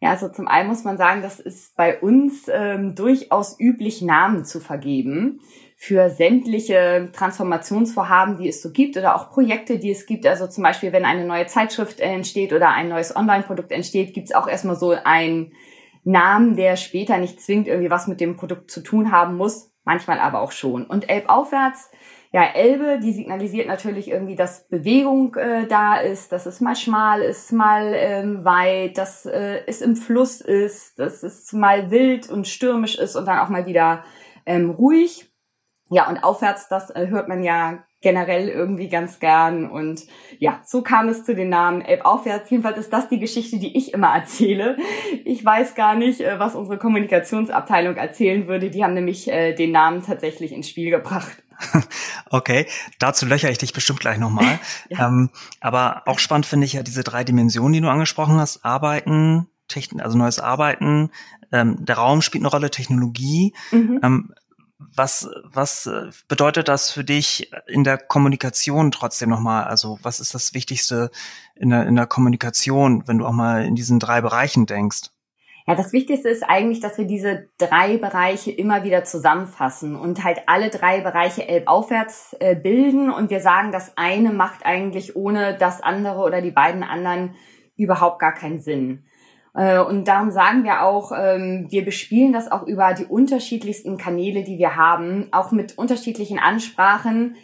Ja, 0.00 0.10
also 0.10 0.28
zum 0.30 0.48
einen 0.48 0.68
muss 0.68 0.84
man 0.84 0.96
sagen, 0.96 1.20
das 1.20 1.38
ist 1.38 1.76
bei 1.76 2.00
uns 2.00 2.46
ähm, 2.50 2.94
durchaus 2.94 3.60
üblich, 3.60 4.00
Namen 4.00 4.44
zu 4.44 4.58
vergeben 4.58 5.40
für 5.76 6.08
sämtliche 6.08 7.10
Transformationsvorhaben, 7.12 8.38
die 8.38 8.48
es 8.48 8.62
so 8.62 8.72
gibt 8.72 8.96
oder 8.96 9.16
auch 9.16 9.30
Projekte, 9.30 9.78
die 9.78 9.90
es 9.90 10.06
gibt. 10.06 10.26
Also 10.26 10.46
zum 10.46 10.64
Beispiel, 10.64 10.92
wenn 10.92 11.04
eine 11.04 11.26
neue 11.26 11.46
Zeitschrift 11.46 12.00
entsteht 12.00 12.54
oder 12.54 12.70
ein 12.70 12.88
neues 12.88 13.14
Online-Produkt 13.14 13.70
entsteht, 13.70 14.14
gibt 14.14 14.30
es 14.30 14.34
auch 14.34 14.48
erstmal 14.48 14.76
so 14.76 14.92
einen 15.04 15.52
Namen, 16.04 16.56
der 16.56 16.76
später 16.76 17.18
nicht 17.18 17.40
zwingend 17.40 17.68
irgendwie 17.68 17.90
was 17.90 18.06
mit 18.06 18.20
dem 18.20 18.36
Produkt 18.36 18.70
zu 18.70 18.80
tun 18.80 19.12
haben 19.12 19.36
muss, 19.36 19.72
manchmal 19.84 20.20
aber 20.20 20.40
auch 20.40 20.52
schon. 20.52 20.86
Und 20.86 21.10
Elb 21.10 21.28
aufwärts 21.28 21.90
ja, 22.32 22.44
Elbe, 22.54 22.98
die 22.98 23.12
signalisiert 23.12 23.66
natürlich 23.66 24.10
irgendwie, 24.10 24.36
dass 24.36 24.66
Bewegung 24.68 25.34
äh, 25.36 25.66
da 25.66 25.96
ist, 25.96 26.32
dass 26.32 26.46
es 26.46 26.62
mal 26.62 26.74
schmal 26.74 27.20
ist, 27.20 27.52
mal 27.52 27.92
ähm, 27.94 28.42
weit, 28.42 28.96
dass 28.96 29.26
äh, 29.26 29.60
es 29.66 29.82
im 29.82 29.96
Fluss 29.96 30.40
ist, 30.40 30.98
dass 30.98 31.22
es 31.22 31.52
mal 31.52 31.90
wild 31.90 32.30
und 32.30 32.48
stürmisch 32.48 32.96
ist 32.96 33.16
und 33.16 33.26
dann 33.26 33.38
auch 33.38 33.50
mal 33.50 33.66
wieder 33.66 34.04
ähm, 34.46 34.70
ruhig. 34.70 35.30
Ja, 35.90 36.08
und 36.08 36.24
aufwärts, 36.24 36.68
das 36.68 36.88
äh, 36.88 37.08
hört 37.08 37.28
man 37.28 37.42
ja 37.42 37.84
generell 38.00 38.48
irgendwie 38.48 38.88
ganz 38.88 39.20
gern. 39.20 39.70
Und 39.70 40.06
ja, 40.38 40.60
so 40.64 40.80
kam 40.80 41.08
es 41.08 41.24
zu 41.24 41.34
den 41.34 41.50
Namen 41.50 41.82
Elb 41.82 42.06
aufwärts. 42.06 42.48
Jedenfalls 42.48 42.78
ist 42.78 42.94
das 42.94 43.10
die 43.10 43.18
Geschichte, 43.18 43.58
die 43.58 43.76
ich 43.76 43.92
immer 43.92 44.08
erzähle. 44.14 44.78
Ich 45.26 45.44
weiß 45.44 45.74
gar 45.74 45.96
nicht, 45.96 46.22
äh, 46.22 46.38
was 46.38 46.54
unsere 46.54 46.78
Kommunikationsabteilung 46.78 47.96
erzählen 47.96 48.48
würde. 48.48 48.70
Die 48.70 48.82
haben 48.82 48.94
nämlich 48.94 49.30
äh, 49.30 49.54
den 49.54 49.72
Namen 49.72 50.02
tatsächlich 50.02 50.52
ins 50.52 50.68
Spiel 50.68 50.90
gebracht. 50.90 51.42
Okay, 52.32 52.66
dazu 52.98 53.26
löcher 53.26 53.50
ich 53.50 53.58
dich 53.58 53.74
bestimmt 53.74 54.00
gleich 54.00 54.18
nochmal. 54.18 54.58
ja. 54.88 55.06
ähm, 55.06 55.30
aber 55.60 56.02
auch 56.06 56.18
spannend 56.18 56.46
finde 56.46 56.64
ich 56.64 56.72
ja 56.72 56.82
diese 56.82 57.04
drei 57.04 57.24
Dimensionen, 57.24 57.74
die 57.74 57.80
du 57.82 57.90
angesprochen 57.90 58.38
hast. 58.40 58.64
Arbeiten, 58.64 59.48
Techn 59.68 60.00
also 60.00 60.16
neues 60.16 60.38
Arbeiten, 60.38 61.10
ähm, 61.52 61.84
der 61.84 61.96
Raum 61.96 62.22
spielt 62.22 62.42
eine 62.42 62.50
Rolle, 62.50 62.70
Technologie. 62.70 63.54
Mhm. 63.70 64.00
Ähm, 64.02 64.34
was, 64.78 65.28
was 65.44 65.86
äh, 65.86 66.10
bedeutet 66.26 66.68
das 66.68 66.90
für 66.90 67.04
dich 67.04 67.50
in 67.66 67.84
der 67.84 67.98
Kommunikation 67.98 68.90
trotzdem 68.90 69.28
nochmal? 69.28 69.64
Also 69.64 69.98
was 70.02 70.18
ist 70.18 70.34
das 70.34 70.54
Wichtigste 70.54 71.10
in 71.54 71.68
der, 71.68 71.86
in 71.86 71.96
der 71.96 72.06
Kommunikation, 72.06 73.06
wenn 73.06 73.18
du 73.18 73.26
auch 73.26 73.32
mal 73.32 73.64
in 73.64 73.74
diesen 73.74 74.00
drei 74.00 74.22
Bereichen 74.22 74.64
denkst? 74.64 75.10
Ja, 75.66 75.76
das 75.76 75.92
Wichtigste 75.92 76.28
ist 76.28 76.42
eigentlich, 76.42 76.80
dass 76.80 76.98
wir 76.98 77.04
diese 77.04 77.48
drei 77.56 77.96
Bereiche 77.96 78.50
immer 78.50 78.82
wieder 78.82 79.04
zusammenfassen 79.04 79.94
und 79.94 80.24
halt 80.24 80.40
alle 80.46 80.70
drei 80.70 81.00
Bereiche 81.00 81.46
elbaufwärts 81.46 82.36
äh, 82.40 82.56
bilden 82.56 83.10
und 83.10 83.30
wir 83.30 83.40
sagen, 83.40 83.70
das 83.70 83.96
eine 83.96 84.32
macht 84.32 84.66
eigentlich 84.66 85.14
ohne 85.14 85.56
das 85.56 85.80
andere 85.80 86.22
oder 86.22 86.42
die 86.42 86.50
beiden 86.50 86.82
anderen 86.82 87.36
überhaupt 87.76 88.18
gar 88.18 88.34
keinen 88.34 88.60
Sinn. 88.60 89.04
Äh, 89.54 89.78
und 89.80 90.08
darum 90.08 90.32
sagen 90.32 90.64
wir 90.64 90.82
auch, 90.82 91.12
ähm, 91.16 91.66
wir 91.70 91.84
bespielen 91.84 92.32
das 92.32 92.50
auch 92.50 92.66
über 92.66 92.94
die 92.94 93.04
unterschiedlichsten 93.04 93.96
Kanäle, 93.98 94.42
die 94.42 94.58
wir 94.58 94.76
haben, 94.76 95.28
auch 95.30 95.52
mit 95.52 95.78
unterschiedlichen 95.78 96.38
Ansprachen, 96.40 97.36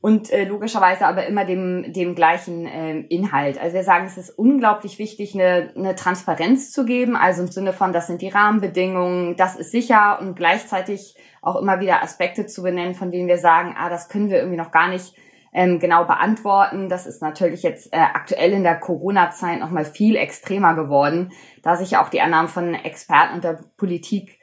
und 0.00 0.30
äh, 0.30 0.44
logischerweise 0.44 1.06
aber 1.06 1.26
immer 1.26 1.44
dem, 1.44 1.92
dem 1.92 2.14
gleichen 2.14 2.66
äh, 2.66 3.00
Inhalt. 3.00 3.60
Also 3.60 3.74
wir 3.74 3.82
sagen, 3.82 4.06
es 4.06 4.16
ist 4.16 4.30
unglaublich 4.30 4.98
wichtig, 4.98 5.34
eine, 5.34 5.72
eine 5.76 5.96
Transparenz 5.96 6.70
zu 6.70 6.84
geben, 6.84 7.16
also 7.16 7.42
im 7.42 7.48
Sinne 7.48 7.72
von, 7.72 7.92
das 7.92 8.06
sind 8.06 8.22
die 8.22 8.28
Rahmenbedingungen, 8.28 9.36
das 9.36 9.56
ist 9.56 9.72
sicher 9.72 10.20
und 10.20 10.36
gleichzeitig 10.36 11.16
auch 11.42 11.56
immer 11.56 11.80
wieder 11.80 12.02
Aspekte 12.02 12.46
zu 12.46 12.62
benennen, 12.62 12.94
von 12.94 13.10
denen 13.10 13.28
wir 13.28 13.38
sagen, 13.38 13.74
ah, 13.76 13.88
das 13.88 14.08
können 14.08 14.30
wir 14.30 14.38
irgendwie 14.38 14.56
noch 14.56 14.70
gar 14.70 14.88
nicht 14.88 15.14
ähm, 15.52 15.80
genau 15.80 16.04
beantworten. 16.04 16.88
Das 16.88 17.06
ist 17.06 17.22
natürlich 17.22 17.62
jetzt 17.62 17.92
äh, 17.92 17.98
aktuell 17.98 18.52
in 18.52 18.62
der 18.62 18.78
Corona-Zeit 18.78 19.58
nochmal 19.58 19.84
viel 19.84 20.16
extremer 20.16 20.74
geworden, 20.74 21.32
da 21.62 21.76
sich 21.76 21.96
auch 21.96 22.08
die 22.08 22.20
Annahmen 22.20 22.48
von 22.48 22.74
Experten 22.74 23.34
und 23.34 23.44
der 23.44 23.58
Politik 23.76 24.37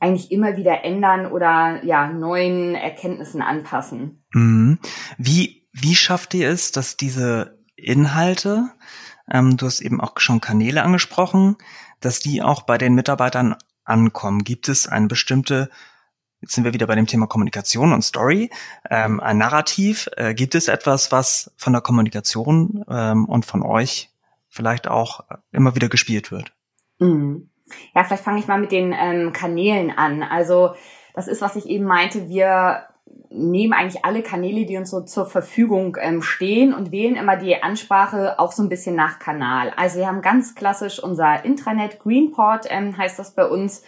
eigentlich 0.00 0.30
immer 0.30 0.56
wieder 0.56 0.84
ändern 0.84 1.26
oder 1.26 1.84
ja 1.84 2.08
neuen 2.08 2.74
Erkenntnissen 2.74 3.42
anpassen. 3.42 4.24
Mhm. 4.32 4.78
Wie 5.16 5.68
wie 5.72 5.94
schafft 5.94 6.34
ihr 6.34 6.48
es, 6.50 6.72
dass 6.72 6.96
diese 6.96 7.58
Inhalte, 7.76 8.70
ähm, 9.30 9.56
du 9.56 9.66
hast 9.66 9.80
eben 9.80 10.00
auch 10.00 10.18
schon 10.18 10.40
Kanäle 10.40 10.82
angesprochen, 10.82 11.56
dass 12.00 12.20
die 12.20 12.42
auch 12.42 12.62
bei 12.62 12.78
den 12.78 12.94
Mitarbeitern 12.94 13.56
ankommen? 13.84 14.44
Gibt 14.44 14.68
es 14.68 14.86
eine 14.86 15.06
bestimmte 15.06 15.70
Jetzt 16.40 16.54
sind 16.54 16.62
wir 16.62 16.72
wieder 16.72 16.86
bei 16.86 16.94
dem 16.94 17.08
Thema 17.08 17.26
Kommunikation 17.26 17.92
und 17.92 18.02
Story. 18.02 18.50
Ähm, 18.88 19.18
ein 19.18 19.38
Narrativ. 19.38 20.08
Äh, 20.16 20.34
gibt 20.34 20.54
es 20.54 20.68
etwas, 20.68 21.10
was 21.10 21.52
von 21.56 21.72
der 21.72 21.82
Kommunikation 21.82 22.84
ähm, 22.88 23.24
und 23.24 23.44
von 23.44 23.64
euch 23.64 24.10
vielleicht 24.48 24.86
auch 24.86 25.24
immer 25.50 25.74
wieder 25.74 25.88
gespielt 25.88 26.30
wird? 26.30 26.52
Mhm. 27.00 27.50
Ja, 27.94 28.04
vielleicht 28.04 28.24
fange 28.24 28.38
ich 28.38 28.48
mal 28.48 28.60
mit 28.60 28.72
den 28.72 28.94
ähm, 28.98 29.32
Kanälen 29.32 29.90
an. 29.90 30.22
Also 30.22 30.74
das 31.14 31.28
ist, 31.28 31.42
was 31.42 31.56
ich 31.56 31.66
eben 31.66 31.84
meinte. 31.84 32.28
Wir 32.28 32.84
nehmen 33.30 33.72
eigentlich 33.72 34.04
alle 34.04 34.22
Kanäle, 34.22 34.64
die 34.64 34.76
uns 34.76 34.90
so 34.90 35.00
zur 35.02 35.26
Verfügung 35.26 35.96
ähm, 36.00 36.22
stehen 36.22 36.72
und 36.72 36.92
wählen 36.92 37.16
immer 37.16 37.36
die 37.36 37.62
Ansprache 37.62 38.38
auch 38.38 38.52
so 38.52 38.62
ein 38.62 38.68
bisschen 38.68 38.96
nach 38.96 39.18
Kanal. 39.18 39.72
Also 39.76 39.98
wir 39.98 40.06
haben 40.06 40.22
ganz 40.22 40.54
klassisch 40.54 41.02
unser 41.02 41.44
Intranet, 41.44 41.98
Greenport 41.98 42.66
ähm, 42.70 42.96
heißt 42.96 43.18
das 43.18 43.34
bei 43.34 43.46
uns, 43.46 43.82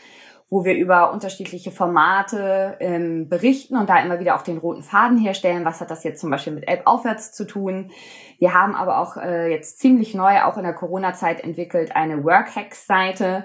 wo 0.50 0.64
wir 0.64 0.74
über 0.74 1.12
unterschiedliche 1.12 1.70
Formate 1.70 2.76
ähm, 2.80 3.28
berichten 3.28 3.76
und 3.76 3.88
da 3.88 4.02
immer 4.02 4.18
wieder 4.18 4.34
auch 4.34 4.42
den 4.42 4.58
roten 4.58 4.82
Faden 4.82 5.16
herstellen. 5.16 5.64
Was 5.64 5.80
hat 5.80 5.92
das 5.92 6.02
jetzt 6.02 6.20
zum 6.20 6.30
Beispiel 6.30 6.52
mit 6.52 6.66
App 6.66 6.82
aufwärts 6.86 7.32
zu 7.32 7.46
tun? 7.46 7.92
Wir 8.40 8.52
haben 8.52 8.74
aber 8.74 8.98
auch 8.98 9.16
äh, 9.16 9.50
jetzt 9.50 9.78
ziemlich 9.78 10.12
neu, 10.12 10.42
auch 10.42 10.56
in 10.56 10.64
der 10.64 10.74
Corona-Zeit 10.74 11.44
entwickelt, 11.44 11.94
eine 11.94 12.24
Workhacks-Seite, 12.24 13.44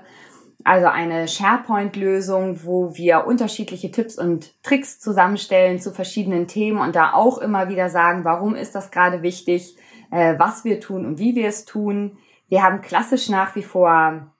also 0.65 0.87
eine 0.87 1.27
SharePoint-Lösung, 1.27 2.65
wo 2.65 2.95
wir 2.95 3.27
unterschiedliche 3.27 3.91
Tipps 3.91 4.17
und 4.17 4.51
Tricks 4.63 4.99
zusammenstellen 4.99 5.79
zu 5.79 5.91
verschiedenen 5.91 6.47
Themen 6.47 6.79
und 6.79 6.95
da 6.95 7.13
auch 7.13 7.37
immer 7.37 7.69
wieder 7.69 7.89
sagen, 7.89 8.25
warum 8.25 8.55
ist 8.55 8.73
das 8.73 8.89
gerade 8.89 9.21
wichtig, 9.21 9.77
äh, 10.09 10.33
was 10.39 10.65
wir 10.65 10.79
tun 10.79 11.05
und 11.05 11.19
wie 11.19 11.35
wir 11.35 11.47
es 11.47 11.65
tun. 11.65 12.17
Wir 12.49 12.63
haben 12.63 12.81
klassisch 12.81 13.29
nach 13.29 13.55
wie 13.55 13.61
vor 13.61 14.31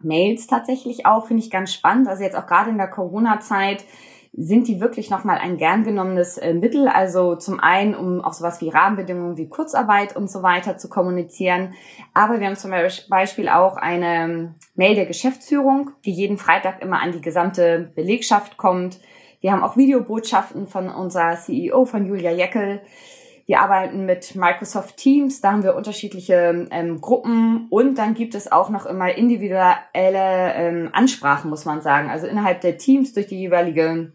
Mails 0.00 0.46
tatsächlich 0.46 1.04
auch, 1.04 1.26
finde 1.26 1.42
ich 1.42 1.50
ganz 1.50 1.74
spannend. 1.74 2.08
Also 2.08 2.22
jetzt 2.22 2.36
auch 2.36 2.46
gerade 2.46 2.70
in 2.70 2.78
der 2.78 2.88
Corona-Zeit 2.88 3.84
sind 4.36 4.66
die 4.66 4.80
wirklich 4.80 5.10
nochmal 5.10 5.38
ein 5.38 5.58
gern 5.58 5.84
genommenes 5.84 6.38
äh, 6.38 6.54
Mittel. 6.54 6.88
Also 6.88 7.36
zum 7.36 7.60
einen, 7.60 7.94
um 7.94 8.20
auch 8.20 8.32
sowas 8.32 8.60
wie 8.60 8.68
Rahmenbedingungen 8.68 9.36
wie 9.36 9.48
Kurzarbeit 9.48 10.16
und 10.16 10.28
so 10.28 10.42
weiter 10.42 10.76
zu 10.76 10.88
kommunizieren. 10.88 11.74
Aber 12.14 12.40
wir 12.40 12.46
haben 12.48 12.56
zum 12.56 12.72
Beispiel 13.08 13.48
auch 13.48 13.76
eine 13.76 14.24
ähm, 14.24 14.54
Mail 14.74 14.96
der 14.96 15.06
Geschäftsführung, 15.06 15.90
die 16.04 16.12
jeden 16.12 16.36
Freitag 16.36 16.82
immer 16.82 17.00
an 17.00 17.12
die 17.12 17.20
gesamte 17.20 17.92
Belegschaft 17.94 18.56
kommt. 18.56 18.98
Wir 19.40 19.52
haben 19.52 19.62
auch 19.62 19.76
Videobotschaften 19.76 20.66
von 20.66 20.88
unserer 20.88 21.36
CEO, 21.36 21.84
von 21.84 22.06
Julia 22.06 22.32
Jeckel. 22.32 22.80
Wir 23.46 23.60
arbeiten 23.60 24.06
mit 24.06 24.34
Microsoft 24.36 24.96
Teams, 24.96 25.42
da 25.42 25.52
haben 25.52 25.62
wir 25.62 25.76
unterschiedliche 25.76 26.66
ähm, 26.70 27.00
Gruppen 27.02 27.66
und 27.68 27.98
dann 27.98 28.14
gibt 28.14 28.34
es 28.34 28.50
auch 28.50 28.70
noch 28.70 28.86
immer 28.86 29.14
individuelle 29.14 29.84
ähm, 29.92 30.88
Ansprachen, 30.92 31.50
muss 31.50 31.66
man 31.66 31.82
sagen. 31.82 32.08
Also 32.08 32.26
innerhalb 32.26 32.62
der 32.62 32.78
Teams 32.78 33.12
durch 33.12 33.26
die 33.26 33.38
jeweilige 33.38 34.14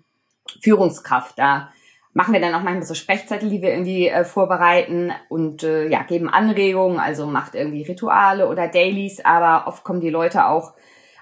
Führungskraft. 0.61 1.37
Da 1.37 1.69
machen 2.13 2.33
wir 2.33 2.41
dann 2.41 2.55
auch 2.55 2.63
manchmal 2.63 2.83
so 2.83 2.93
Sprechzettel, 2.93 3.49
die 3.49 3.61
wir 3.61 3.71
irgendwie 3.71 4.07
äh, 4.07 4.25
vorbereiten 4.25 5.11
und 5.29 5.63
äh, 5.63 5.87
ja, 5.87 6.03
geben 6.03 6.29
Anregungen, 6.29 6.99
also 6.99 7.27
macht 7.27 7.55
irgendwie 7.55 7.83
Rituale 7.83 8.49
oder 8.49 8.67
Dailies, 8.67 9.23
aber 9.23 9.67
oft 9.67 9.83
kommen 9.83 10.01
die 10.01 10.09
Leute 10.09 10.47
auch 10.47 10.73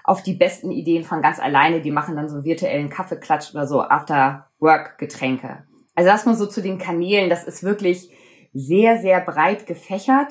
auf 0.04 0.22
die 0.22 0.34
besten 0.34 0.70
Ideen 0.70 1.04
von 1.04 1.20
ganz 1.20 1.38
alleine. 1.38 1.82
Die 1.82 1.90
machen 1.90 2.16
dann 2.16 2.28
so 2.28 2.44
virtuellen 2.44 2.88
Kaffeeklatsch 2.88 3.54
oder 3.54 3.66
so 3.66 3.82
After-Work-Getränke. 3.82 5.64
Also 5.94 6.10
das 6.10 6.24
mal 6.24 6.34
so 6.34 6.46
zu 6.46 6.62
den 6.62 6.78
Kanälen, 6.78 7.28
das 7.28 7.44
ist 7.44 7.62
wirklich 7.62 8.10
sehr, 8.54 8.98
sehr 8.98 9.20
breit 9.20 9.66
gefächert. 9.66 10.28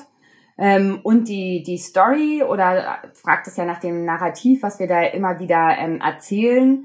Ähm, 0.58 0.98
und 1.04 1.28
die, 1.28 1.62
die 1.62 1.78
Story 1.78 2.42
oder 2.42 2.98
fragt 3.14 3.46
es 3.46 3.56
ja 3.56 3.64
nach 3.64 3.78
dem 3.78 4.04
Narrativ, 4.04 4.62
was 4.62 4.80
wir 4.80 4.88
da 4.88 5.02
immer 5.02 5.38
wieder 5.38 5.76
ähm, 5.78 6.00
erzählen, 6.00 6.84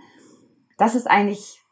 das 0.78 0.94
ist 0.94 1.10
eigentlich, 1.10 1.63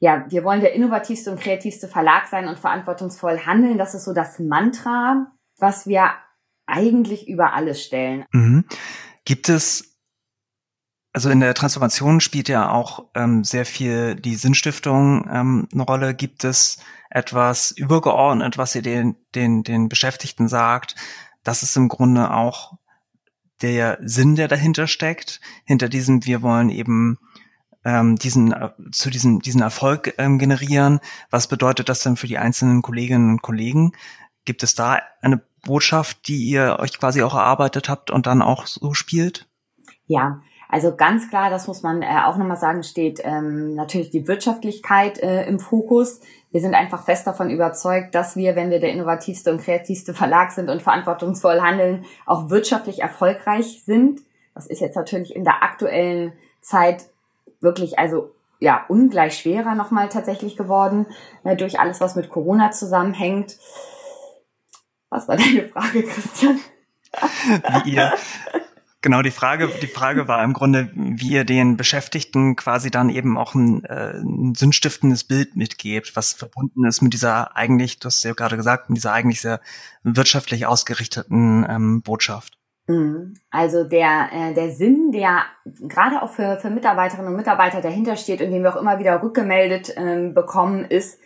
ja, 0.00 0.26
wir 0.28 0.44
wollen 0.44 0.60
der 0.60 0.74
innovativste 0.74 1.30
und 1.30 1.40
kreativste 1.40 1.88
Verlag 1.88 2.26
sein 2.26 2.48
und 2.48 2.58
verantwortungsvoll 2.58 3.40
handeln. 3.40 3.78
Das 3.78 3.94
ist 3.94 4.04
so 4.04 4.12
das 4.12 4.38
Mantra, 4.38 5.32
was 5.58 5.86
wir 5.86 6.10
eigentlich 6.66 7.28
über 7.28 7.54
alles 7.54 7.82
stellen. 7.82 8.24
Mhm. 8.32 8.64
Gibt 9.24 9.48
es 9.48 9.94
also 11.14 11.30
in 11.30 11.38
der 11.38 11.54
Transformation 11.54 12.20
spielt 12.20 12.48
ja 12.48 12.70
auch 12.70 13.06
ähm, 13.14 13.44
sehr 13.44 13.64
viel 13.64 14.16
die 14.16 14.34
Sinnstiftung 14.34 15.28
ähm, 15.32 15.68
eine 15.72 15.84
Rolle. 15.84 16.12
Gibt 16.12 16.42
es 16.42 16.78
etwas 17.08 17.70
übergeordnet, 17.70 18.58
was 18.58 18.74
ihr 18.74 18.82
den, 18.82 19.14
den, 19.36 19.62
den 19.62 19.88
Beschäftigten 19.88 20.48
sagt? 20.48 20.96
Das 21.44 21.62
ist 21.62 21.76
im 21.76 21.88
Grunde 21.88 22.32
auch 22.32 22.78
der 23.62 23.98
Sinn, 24.02 24.34
der 24.34 24.48
dahinter 24.48 24.88
steckt. 24.88 25.40
Hinter 25.64 25.88
diesem, 25.88 26.26
wir 26.26 26.42
wollen 26.42 26.68
eben 26.68 27.18
ähm, 27.84 28.16
diesen 28.16 28.52
äh, 28.52 28.70
zu 28.92 29.10
diesem 29.10 29.40
diesen 29.40 29.60
Erfolg 29.60 30.14
ähm, 30.18 30.38
generieren. 30.38 31.00
Was 31.30 31.48
bedeutet 31.48 31.88
das 31.88 32.00
denn 32.00 32.16
für 32.16 32.26
die 32.26 32.38
einzelnen 32.38 32.82
Kolleginnen 32.82 33.30
und 33.30 33.42
Kollegen? 33.42 33.92
Gibt 34.44 34.62
es 34.62 34.74
da 34.74 35.00
eine 35.20 35.40
Botschaft, 35.64 36.28
die 36.28 36.44
ihr 36.44 36.76
euch 36.78 36.98
quasi 36.98 37.22
auch 37.22 37.34
erarbeitet 37.34 37.88
habt 37.88 38.10
und 38.10 38.26
dann 38.26 38.42
auch 38.42 38.66
so 38.66 38.94
spielt? 38.94 39.46
Ja, 40.06 40.42
also 40.68 40.96
ganz 40.96 41.28
klar, 41.28 41.50
das 41.50 41.66
muss 41.66 41.82
man 41.82 42.02
äh, 42.02 42.22
auch 42.24 42.36
nochmal 42.36 42.56
sagen, 42.56 42.82
steht 42.82 43.20
ähm, 43.22 43.74
natürlich 43.74 44.10
die 44.10 44.26
Wirtschaftlichkeit 44.26 45.18
äh, 45.18 45.46
im 45.46 45.60
Fokus. 45.60 46.20
Wir 46.50 46.60
sind 46.60 46.74
einfach 46.74 47.04
fest 47.04 47.26
davon 47.26 47.48
überzeugt, 47.50 48.14
dass 48.14 48.36
wir, 48.36 48.56
wenn 48.56 48.70
wir 48.70 48.80
der 48.80 48.92
innovativste 48.92 49.52
und 49.52 49.62
kreativste 49.62 50.14
Verlag 50.14 50.50
sind 50.50 50.68
und 50.68 50.82
verantwortungsvoll 50.82 51.60
handeln, 51.60 52.04
auch 52.26 52.50
wirtschaftlich 52.50 53.02
erfolgreich 53.02 53.82
sind. 53.84 54.20
Das 54.54 54.66
ist 54.66 54.80
jetzt 54.80 54.96
natürlich 54.96 55.34
in 55.34 55.44
der 55.44 55.62
aktuellen 55.62 56.32
Zeit 56.60 57.06
wirklich, 57.64 57.98
also 57.98 58.32
ja, 58.60 58.84
ungleich 58.88 59.36
schwerer 59.36 59.74
nochmal 59.74 60.08
tatsächlich 60.08 60.56
geworden, 60.56 61.06
äh, 61.42 61.56
durch 61.56 61.80
alles, 61.80 62.00
was 62.00 62.14
mit 62.14 62.30
Corona 62.30 62.70
zusammenhängt. 62.70 63.56
Was 65.10 65.26
war 65.26 65.36
deine 65.36 65.68
Frage, 65.68 66.04
Christian? 66.04 66.60
Wie 67.84 67.90
ihr 67.90 68.12
Genau, 69.04 69.20
die 69.20 69.32
Frage, 69.32 69.68
die 69.82 69.86
Frage 69.86 70.28
war 70.28 70.42
im 70.42 70.54
Grunde, 70.54 70.90
wie 70.94 71.28
ihr 71.28 71.44
den 71.44 71.76
Beschäftigten 71.76 72.56
quasi 72.56 72.90
dann 72.90 73.10
eben 73.10 73.36
auch 73.36 73.54
ein, 73.54 73.84
äh, 73.84 74.14
ein 74.14 74.54
sinnstiftendes 74.54 75.24
Bild 75.24 75.56
mitgebt, 75.56 76.16
was 76.16 76.32
verbunden 76.32 76.86
ist 76.86 77.02
mit 77.02 77.12
dieser 77.12 77.54
eigentlich, 77.54 77.98
du 77.98 78.06
hast 78.06 78.24
ja 78.24 78.32
gerade 78.32 78.56
gesagt, 78.56 78.88
mit 78.88 78.96
dieser 78.96 79.12
eigentlich 79.12 79.42
sehr 79.42 79.60
wirtschaftlich 80.04 80.64
ausgerichteten 80.64 81.66
ähm, 81.68 82.00
Botschaft. 82.00 82.56
Mhm. 82.86 83.34
Also 83.50 83.84
der, 83.84 84.28
äh, 84.32 84.54
der 84.54 84.70
Sinn, 84.70 85.10
der 85.12 85.42
gerade 85.64 86.22
auch 86.22 86.30
für, 86.30 86.58
für 86.58 86.70
Mitarbeiterinnen 86.70 87.30
und 87.30 87.36
Mitarbeiter 87.36 87.80
dahinter 87.80 88.16
steht 88.16 88.42
und 88.42 88.50
den 88.50 88.62
wir 88.62 88.74
auch 88.74 88.80
immer 88.80 88.98
wieder 88.98 89.22
rückgemeldet 89.22 89.96
äh, 89.96 90.28
bekommen, 90.28 90.84
ist, 90.84 91.18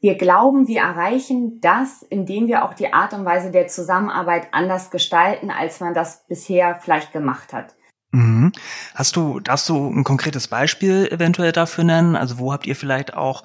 wir 0.00 0.16
glauben, 0.16 0.66
wir 0.66 0.80
erreichen 0.80 1.60
das, 1.60 2.02
indem 2.02 2.48
wir 2.48 2.64
auch 2.64 2.74
die 2.74 2.92
Art 2.92 3.14
und 3.14 3.24
Weise 3.24 3.52
der 3.52 3.68
Zusammenarbeit 3.68 4.48
anders 4.50 4.90
gestalten, 4.90 5.50
als 5.50 5.78
man 5.78 5.94
das 5.94 6.26
bisher 6.26 6.76
vielleicht 6.82 7.12
gemacht 7.12 7.52
hat. 7.52 7.76
Mhm. 8.10 8.52
Hast 8.94 9.14
du, 9.14 9.38
darfst 9.38 9.68
du 9.68 9.88
ein 9.88 10.02
konkretes 10.02 10.48
Beispiel 10.48 11.06
eventuell 11.10 11.52
dafür 11.52 11.84
nennen? 11.84 12.16
Also 12.16 12.38
wo 12.38 12.52
habt 12.52 12.66
ihr 12.66 12.74
vielleicht 12.74 13.14
auch 13.14 13.44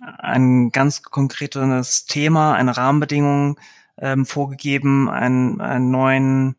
ein 0.00 0.70
ganz 0.70 1.02
konkretes 1.02 2.06
Thema, 2.06 2.54
eine 2.54 2.76
Rahmenbedingung 2.76 3.58
ähm, 3.98 4.26
vorgegeben, 4.26 5.10
einen, 5.10 5.60
einen 5.60 5.90
neuen 5.90 6.56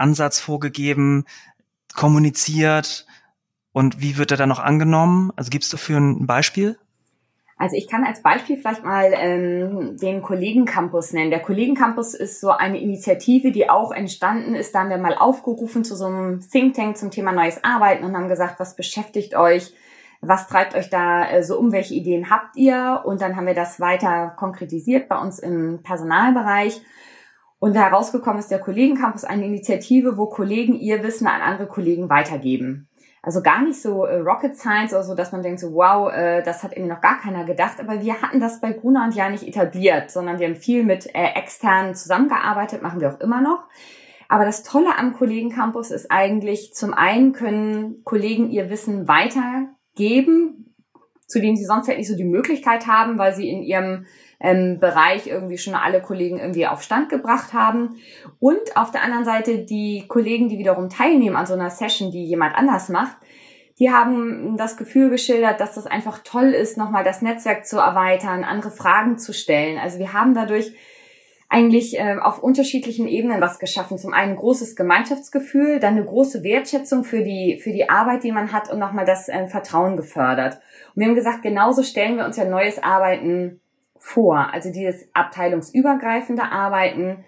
Ansatz 0.00 0.40
vorgegeben, 0.40 1.24
kommuniziert 1.94 3.06
und 3.72 4.00
wie 4.00 4.16
wird 4.16 4.30
er 4.30 4.36
dann 4.36 4.48
noch 4.48 4.58
angenommen? 4.58 5.32
Also 5.36 5.50
gibt 5.50 5.64
es 5.64 5.70
dafür 5.70 5.98
ein 5.98 6.26
Beispiel? 6.26 6.78
Also 7.60 7.76
ich 7.76 7.88
kann 7.88 8.04
als 8.04 8.22
Beispiel 8.22 8.56
vielleicht 8.56 8.84
mal 8.84 9.12
ähm, 9.14 9.98
den 9.98 10.22
Kollegencampus 10.22 11.12
nennen. 11.12 11.30
Der 11.30 11.40
Kollegencampus 11.40 12.14
ist 12.14 12.40
so 12.40 12.48
eine 12.52 12.80
Initiative, 12.80 13.52
die 13.52 13.68
auch 13.68 13.92
entstanden 13.92 14.54
ist. 14.54 14.74
Da 14.74 14.80
haben 14.80 14.88
wir 14.88 14.96
mal 14.96 15.14
aufgerufen 15.14 15.84
zu 15.84 15.94
so 15.94 16.06
einem 16.06 16.40
Think 16.40 16.74
Tank 16.74 16.96
zum 16.96 17.10
Thema 17.10 17.32
neues 17.32 17.62
Arbeiten 17.62 18.04
und 18.04 18.16
haben 18.16 18.28
gesagt, 18.28 18.58
was 18.60 18.76
beschäftigt 18.76 19.36
euch? 19.36 19.74
Was 20.22 20.48
treibt 20.48 20.74
euch 20.74 20.88
da 20.88 21.30
äh, 21.30 21.42
so 21.42 21.58
um? 21.58 21.70
Welche 21.70 21.92
Ideen 21.92 22.30
habt 22.30 22.56
ihr? 22.56 23.02
Und 23.04 23.20
dann 23.20 23.36
haben 23.36 23.46
wir 23.46 23.54
das 23.54 23.78
weiter 23.78 24.34
konkretisiert 24.38 25.06
bei 25.06 25.18
uns 25.18 25.38
im 25.38 25.82
Personalbereich. 25.82 26.80
Und 27.60 27.76
herausgekommen 27.76 28.40
ist 28.40 28.50
der 28.50 28.58
Kollegencampus 28.58 29.24
eine 29.24 29.44
Initiative, 29.44 30.16
wo 30.16 30.26
Kollegen 30.26 30.74
ihr 30.74 31.02
Wissen 31.02 31.26
an 31.26 31.42
andere 31.42 31.68
Kollegen 31.68 32.08
weitergeben. 32.08 32.88
Also 33.22 33.42
gar 33.42 33.62
nicht 33.62 33.80
so 33.80 34.06
äh, 34.06 34.16
Rocket 34.16 34.56
Science 34.56 34.94
oder 34.94 35.02
so, 35.02 35.14
dass 35.14 35.30
man 35.30 35.42
denkt 35.42 35.60
so, 35.60 35.74
wow, 35.74 36.10
äh, 36.10 36.42
das 36.42 36.62
hat 36.62 36.72
irgendwie 36.72 36.90
noch 36.90 37.02
gar 37.02 37.20
keiner 37.20 37.44
gedacht. 37.44 37.78
Aber 37.78 38.00
wir 38.00 38.22
hatten 38.22 38.40
das 38.40 38.62
bei 38.62 38.72
Gruner 38.72 39.04
und 39.04 39.14
ja 39.14 39.28
nicht 39.28 39.46
etabliert, 39.46 40.10
sondern 40.10 40.38
wir 40.38 40.48
haben 40.48 40.56
viel 40.56 40.84
mit 40.84 41.14
äh, 41.14 41.34
externen 41.34 41.94
zusammengearbeitet, 41.94 42.80
machen 42.80 43.02
wir 43.02 43.12
auch 43.12 43.20
immer 43.20 43.42
noch. 43.42 43.64
Aber 44.30 44.46
das 44.46 44.62
Tolle 44.62 44.96
am 44.96 45.12
Kollegencampus 45.12 45.90
ist 45.90 46.10
eigentlich, 46.10 46.72
zum 46.72 46.94
einen 46.94 47.32
können 47.34 48.02
Kollegen 48.04 48.48
ihr 48.48 48.70
Wissen 48.70 49.06
weitergeben, 49.06 50.74
zu 51.26 51.40
dem 51.40 51.56
sie 51.56 51.64
sonst 51.64 51.88
halt 51.88 51.98
nicht 51.98 52.08
so 52.08 52.16
die 52.16 52.24
Möglichkeit 52.24 52.86
haben, 52.86 53.18
weil 53.18 53.34
sie 53.34 53.50
in 53.50 53.62
ihrem 53.62 54.06
ähm, 54.40 54.78
Bereich 54.80 55.26
irgendwie 55.26 55.58
schon 55.58 55.74
alle 55.74 56.00
Kollegen 56.00 56.38
irgendwie 56.38 56.66
auf 56.66 56.82
Stand 56.82 57.08
gebracht 57.08 57.52
haben. 57.52 57.96
Und 58.38 58.76
auf 58.76 58.90
der 58.90 59.02
anderen 59.02 59.24
Seite 59.24 59.58
die 59.58 60.04
Kollegen, 60.08 60.48
die 60.48 60.58
wiederum 60.58 60.88
teilnehmen 60.88 61.36
an 61.36 61.46
so 61.46 61.54
einer 61.54 61.70
Session, 61.70 62.10
die 62.10 62.24
jemand 62.24 62.56
anders 62.56 62.88
macht, 62.88 63.16
die 63.78 63.90
haben 63.90 64.56
das 64.58 64.76
Gefühl 64.76 65.08
geschildert, 65.08 65.60
dass 65.60 65.74
das 65.74 65.86
einfach 65.86 66.18
toll 66.22 66.50
ist, 66.50 66.76
nochmal 66.76 67.04
das 67.04 67.22
Netzwerk 67.22 67.66
zu 67.66 67.78
erweitern, 67.78 68.44
andere 68.44 68.70
Fragen 68.70 69.18
zu 69.18 69.32
stellen. 69.32 69.78
Also 69.78 69.98
wir 69.98 70.12
haben 70.12 70.34
dadurch 70.34 70.74
eigentlich 71.48 71.98
äh, 71.98 72.16
auf 72.20 72.42
unterschiedlichen 72.42 73.08
Ebenen 73.08 73.40
was 73.40 73.58
geschaffen. 73.58 73.98
Zum 73.98 74.12
einen 74.12 74.36
großes 74.36 74.76
Gemeinschaftsgefühl, 74.76 75.80
dann 75.80 75.94
eine 75.94 76.04
große 76.04 76.44
Wertschätzung 76.44 77.04
für 77.04 77.22
die, 77.22 77.58
für 77.60 77.72
die 77.72 77.88
Arbeit, 77.88 78.22
die 78.22 78.32
man 78.32 78.52
hat 78.52 78.70
und 78.70 78.78
nochmal 78.78 79.04
das 79.04 79.28
äh, 79.28 79.48
Vertrauen 79.48 79.96
gefördert. 79.96 80.60
Und 80.94 81.00
wir 81.00 81.08
haben 81.08 81.16
gesagt, 81.16 81.42
genauso 81.42 81.82
stellen 81.82 82.18
wir 82.18 82.24
uns 82.24 82.36
ja 82.36 82.44
neues 82.44 82.80
Arbeiten 82.82 83.59
vor. 84.00 84.52
Also 84.52 84.72
dieses 84.72 85.08
abteilungsübergreifende 85.14 86.42
Arbeiten, 86.42 87.24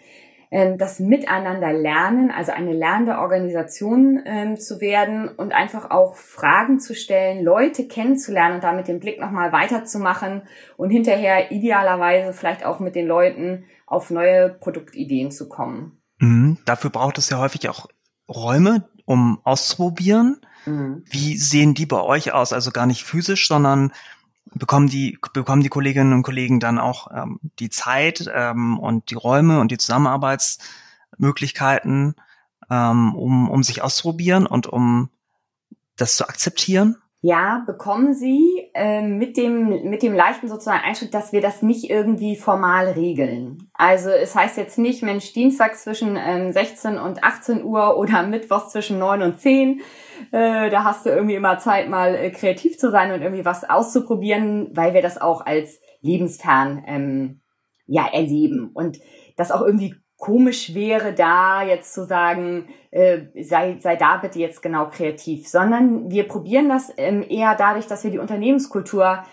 ähm, 0.50 0.76
das 0.76 1.00
Miteinander 1.00 1.72
lernen, 1.72 2.30
also 2.30 2.52
eine 2.52 2.72
lernende 2.72 3.18
Organisation 3.18 4.22
ähm, 4.26 4.58
zu 4.58 4.80
werden 4.80 5.28
und 5.28 5.52
einfach 5.52 5.90
auch 5.90 6.16
Fragen 6.16 6.80
zu 6.80 6.94
stellen, 6.94 7.44
Leute 7.44 7.88
kennenzulernen 7.88 8.56
und 8.56 8.64
damit 8.64 8.88
den 8.88 9.00
Blick 9.00 9.20
nochmal 9.20 9.52
weiterzumachen 9.52 10.42
und 10.76 10.90
hinterher 10.90 11.52
idealerweise 11.52 12.32
vielleicht 12.34 12.66
auch 12.66 12.80
mit 12.80 12.94
den 12.94 13.06
Leuten 13.06 13.64
auf 13.86 14.10
neue 14.10 14.50
Produktideen 14.50 15.30
zu 15.30 15.48
kommen. 15.48 16.02
Mhm. 16.18 16.58
Dafür 16.64 16.90
braucht 16.90 17.18
es 17.18 17.30
ja 17.30 17.38
häufig 17.38 17.68
auch 17.68 17.88
Räume, 18.28 18.88
um 19.04 19.40
auszuprobieren. 19.44 20.40
Mhm. 20.66 21.02
Wie 21.08 21.36
sehen 21.36 21.72
die 21.72 21.86
bei 21.86 22.00
euch 22.00 22.32
aus? 22.32 22.52
Also 22.52 22.70
gar 22.70 22.86
nicht 22.86 23.04
physisch, 23.04 23.48
sondern 23.48 23.92
bekommen 24.44 24.88
die, 24.88 25.18
bekommen 25.32 25.62
die 25.62 25.68
Kolleginnen 25.68 26.12
und 26.12 26.22
Kollegen 26.22 26.60
dann 26.60 26.78
auch 26.78 27.08
ähm, 27.12 27.40
die 27.58 27.70
Zeit 27.70 28.30
ähm, 28.32 28.78
und 28.78 29.10
die 29.10 29.14
Räume 29.14 29.58
und 29.60 29.72
die 29.72 29.78
Zusammenarbeitsmöglichkeiten, 29.78 32.14
ähm, 32.70 33.14
um, 33.14 33.48
um 33.48 33.62
sich 33.62 33.82
auszuprobieren 33.82 34.46
und 34.46 34.66
um 34.66 35.08
das 35.96 36.16
zu 36.16 36.28
akzeptieren? 36.28 36.96
Ja, 37.24 37.62
bekommen 37.64 38.14
Sie 38.14 38.68
äh, 38.74 39.00
mit 39.00 39.36
dem 39.36 39.88
mit 39.88 40.02
dem 40.02 40.12
leichten 40.12 40.48
sozusagen 40.48 40.82
Einschritt, 40.82 41.14
dass 41.14 41.32
wir 41.32 41.40
das 41.40 41.62
nicht 41.62 41.88
irgendwie 41.88 42.34
formal 42.34 42.88
regeln. 42.88 43.70
Also 43.74 44.10
es 44.10 44.34
heißt 44.34 44.56
jetzt 44.56 44.76
nicht, 44.76 45.04
Mensch, 45.04 45.32
Dienstag 45.32 45.76
zwischen 45.76 46.16
ähm, 46.16 46.50
16 46.50 46.98
und 46.98 47.22
18 47.22 47.62
Uhr 47.62 47.96
oder 47.96 48.22
Mittwoch 48.26 48.66
zwischen 48.66 48.98
9 48.98 49.22
und 49.22 49.38
10. 49.38 49.82
Äh, 50.32 50.68
da 50.70 50.82
hast 50.82 51.06
du 51.06 51.10
irgendwie 51.10 51.36
immer 51.36 51.58
Zeit, 51.58 51.88
mal 51.88 52.16
äh, 52.16 52.30
kreativ 52.30 52.76
zu 52.76 52.90
sein 52.90 53.12
und 53.12 53.22
irgendwie 53.22 53.44
was 53.44 53.70
auszuprobieren, 53.70 54.70
weil 54.74 54.92
wir 54.92 55.02
das 55.02 55.20
auch 55.20 55.46
als 55.46 55.80
lebensfern 56.00 56.82
ähm, 56.88 57.40
ja 57.86 58.08
erleben 58.12 58.72
und 58.74 58.98
das 59.36 59.52
auch 59.52 59.62
irgendwie 59.62 59.94
komisch 60.22 60.72
wäre, 60.72 61.12
da 61.14 61.64
jetzt 61.64 61.92
zu 61.92 62.04
sagen, 62.04 62.68
äh, 62.92 63.22
sei, 63.42 63.78
sei 63.80 63.96
da 63.96 64.18
bitte 64.18 64.38
jetzt 64.38 64.62
genau 64.62 64.88
kreativ, 64.88 65.48
sondern 65.48 66.12
wir 66.12 66.28
probieren 66.28 66.68
das 66.68 66.92
ähm, 66.96 67.24
eher 67.28 67.56
dadurch, 67.56 67.88
dass 67.88 68.04
wir 68.04 68.12
die 68.12 68.20
Unternehmenskultur 68.20 69.24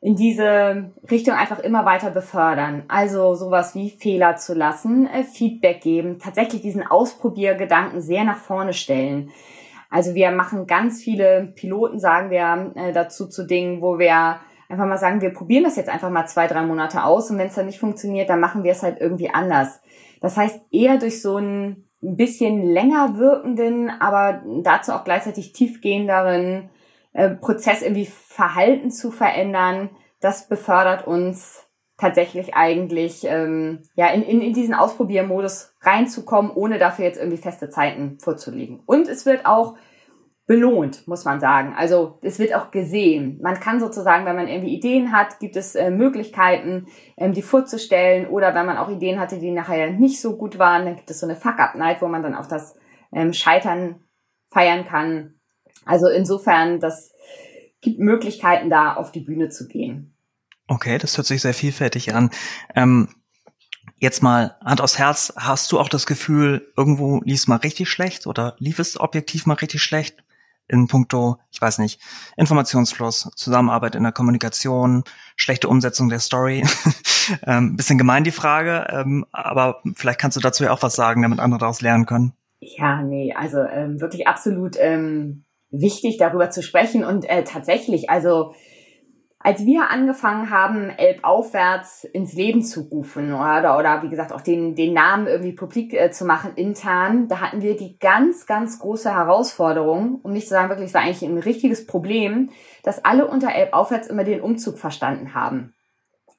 in 0.00 0.16
diese 0.16 0.92
Richtung 1.10 1.34
einfach 1.34 1.58
immer 1.58 1.84
weiter 1.84 2.10
befördern. 2.10 2.84
Also 2.88 3.34
sowas 3.34 3.74
wie 3.74 3.90
Fehler 3.90 4.36
zu 4.36 4.54
lassen, 4.54 5.06
äh, 5.08 5.24
Feedback 5.24 5.82
geben, 5.82 6.18
tatsächlich 6.18 6.62
diesen 6.62 6.86
Ausprobiergedanken 6.86 8.00
sehr 8.00 8.24
nach 8.24 8.38
vorne 8.38 8.72
stellen. 8.72 9.32
Also 9.90 10.14
wir 10.14 10.30
machen 10.30 10.66
ganz 10.66 11.02
viele 11.02 11.52
Piloten, 11.54 11.98
sagen 11.98 12.30
wir 12.30 12.72
äh, 12.76 12.94
dazu 12.94 13.28
zu 13.28 13.46
Dingen, 13.46 13.82
wo 13.82 13.98
wir 13.98 14.40
einfach 14.70 14.86
mal 14.86 14.96
sagen, 14.96 15.20
wir 15.20 15.34
probieren 15.34 15.64
das 15.64 15.76
jetzt 15.76 15.90
einfach 15.90 16.08
mal 16.08 16.26
zwei, 16.26 16.46
drei 16.46 16.62
Monate 16.62 17.04
aus 17.04 17.30
und 17.30 17.36
wenn 17.36 17.48
es 17.48 17.56
dann 17.56 17.66
nicht 17.66 17.78
funktioniert, 17.78 18.30
dann 18.30 18.40
machen 18.40 18.64
wir 18.64 18.72
es 18.72 18.82
halt 18.82 19.02
irgendwie 19.02 19.28
anders. 19.28 19.82
Das 20.20 20.36
heißt, 20.36 20.60
eher 20.70 20.98
durch 20.98 21.22
so 21.22 21.36
einen 21.36 21.84
ein 22.02 22.16
bisschen 22.16 22.62
länger 22.72 23.18
wirkenden, 23.18 23.90
aber 23.90 24.42
dazu 24.62 24.92
auch 24.92 25.04
gleichzeitig 25.04 25.52
tiefgehenderen 25.52 26.70
äh, 27.12 27.30
Prozess 27.30 27.82
irgendwie 27.82 28.06
Verhalten 28.06 28.90
zu 28.90 29.10
verändern, 29.10 29.90
das 30.20 30.48
befördert 30.48 31.06
uns 31.06 31.66
tatsächlich 31.98 32.54
eigentlich 32.54 33.24
ähm, 33.24 33.82
ja 33.94 34.08
in, 34.08 34.22
in, 34.22 34.40
in 34.40 34.54
diesen 34.54 34.74
Ausprobiermodus 34.74 35.74
reinzukommen, 35.82 36.50
ohne 36.50 36.78
dafür 36.78 37.04
jetzt 37.04 37.18
irgendwie 37.18 37.36
feste 37.36 37.68
Zeiten 37.68 38.18
vorzulegen. 38.18 38.80
Und 38.86 39.06
es 39.08 39.26
wird 39.26 39.44
auch 39.44 39.76
belohnt, 40.50 41.06
muss 41.06 41.24
man 41.24 41.38
sagen. 41.38 41.76
Also 41.76 42.18
es 42.22 42.40
wird 42.40 42.56
auch 42.56 42.72
gesehen. 42.72 43.38
Man 43.40 43.60
kann 43.60 43.78
sozusagen, 43.78 44.26
wenn 44.26 44.34
man 44.34 44.48
irgendwie 44.48 44.74
Ideen 44.74 45.12
hat, 45.12 45.38
gibt 45.38 45.54
es 45.54 45.76
äh, 45.76 45.92
Möglichkeiten, 45.92 46.88
ähm, 47.16 47.32
die 47.32 47.42
vorzustellen. 47.42 48.26
Oder 48.26 48.52
wenn 48.52 48.66
man 48.66 48.76
auch 48.76 48.90
Ideen 48.90 49.20
hatte, 49.20 49.38
die 49.38 49.52
nachher 49.52 49.92
nicht 49.92 50.20
so 50.20 50.36
gut 50.36 50.58
waren, 50.58 50.86
dann 50.86 50.96
gibt 50.96 51.08
es 51.08 51.20
so 51.20 51.26
eine 51.26 51.36
Fuck-Up-Night, 51.36 52.02
wo 52.02 52.08
man 52.08 52.24
dann 52.24 52.34
auch 52.34 52.46
das 52.46 52.76
ähm, 53.12 53.32
Scheitern 53.32 54.00
feiern 54.48 54.84
kann. 54.84 55.34
Also 55.84 56.08
insofern, 56.08 56.80
das 56.80 57.14
gibt 57.80 58.00
Möglichkeiten, 58.00 58.70
da 58.70 58.94
auf 58.94 59.12
die 59.12 59.20
Bühne 59.20 59.50
zu 59.50 59.68
gehen. 59.68 60.16
Okay, 60.66 60.98
das 60.98 61.16
hört 61.16 61.28
sich 61.28 61.42
sehr 61.42 61.54
vielfältig 61.54 62.12
an. 62.12 62.30
Ähm 62.74 63.08
Jetzt 64.02 64.22
mal 64.22 64.56
Hand 64.64 64.80
aufs 64.80 64.98
Herz, 64.98 65.34
hast 65.36 65.70
du 65.70 65.78
auch 65.78 65.90
das 65.90 66.06
Gefühl, 66.06 66.72
irgendwo 66.74 67.20
lief 67.22 67.40
es 67.40 67.48
mal 67.48 67.56
richtig 67.56 67.90
schlecht 67.90 68.26
oder 68.26 68.56
lief 68.58 68.78
es 68.78 68.98
objektiv 68.98 69.44
mal 69.44 69.54
richtig 69.54 69.82
schlecht? 69.82 70.24
In 70.68 70.86
puncto, 70.86 71.38
ich 71.50 71.60
weiß 71.60 71.78
nicht, 71.78 72.00
Informationsfluss, 72.36 73.30
Zusammenarbeit 73.34 73.94
in 73.94 74.02
der 74.02 74.12
Kommunikation, 74.12 75.04
schlechte 75.36 75.68
Umsetzung 75.68 76.08
der 76.08 76.20
Story. 76.20 76.64
ähm, 77.46 77.76
bisschen 77.76 77.98
gemein 77.98 78.24
die 78.24 78.30
Frage, 78.30 78.86
ähm, 78.90 79.26
aber 79.32 79.82
vielleicht 79.94 80.20
kannst 80.20 80.36
du 80.36 80.40
dazu 80.40 80.64
ja 80.64 80.72
auch 80.72 80.82
was 80.82 80.94
sagen, 80.94 81.22
damit 81.22 81.40
andere 81.40 81.58
daraus 81.60 81.80
lernen 81.80 82.06
können. 82.06 82.32
Ja, 82.60 83.02
nee, 83.02 83.34
also 83.34 83.60
ähm, 83.60 84.00
wirklich 84.00 84.26
absolut 84.26 84.76
ähm, 84.78 85.44
wichtig, 85.70 86.18
darüber 86.18 86.50
zu 86.50 86.62
sprechen 86.62 87.04
und 87.04 87.24
äh, 87.24 87.44
tatsächlich, 87.44 88.10
also 88.10 88.54
als 89.42 89.64
wir 89.64 89.90
angefangen 89.90 90.50
haben, 90.50 90.90
Elb 90.90 91.24
aufwärts 91.24 92.04
ins 92.04 92.34
Leben 92.34 92.62
zu 92.62 92.82
rufen 92.82 93.32
oder, 93.32 93.78
oder 93.78 94.02
wie 94.02 94.10
gesagt 94.10 94.34
auch 94.34 94.42
den, 94.42 94.74
den 94.74 94.92
Namen 94.92 95.26
irgendwie 95.26 95.52
publik 95.52 95.94
äh, 95.94 96.10
zu 96.10 96.26
machen 96.26 96.52
intern, 96.56 97.26
da 97.26 97.40
hatten 97.40 97.62
wir 97.62 97.74
die 97.74 97.98
ganz, 97.98 98.44
ganz 98.46 98.78
große 98.78 99.10
Herausforderung, 99.10 100.20
um 100.22 100.32
nicht 100.32 100.46
zu 100.46 100.54
sagen, 100.54 100.68
wirklich, 100.68 100.88
es 100.88 100.94
war 100.94 101.00
eigentlich 101.00 101.22
ein 101.22 101.38
richtiges 101.38 101.86
Problem, 101.86 102.50
dass 102.82 103.02
alle 103.02 103.26
unter 103.26 103.50
Elb 103.50 103.72
aufwärts 103.72 104.08
immer 104.08 104.24
den 104.24 104.42
Umzug 104.42 104.78
verstanden 104.78 105.32
haben. 105.32 105.72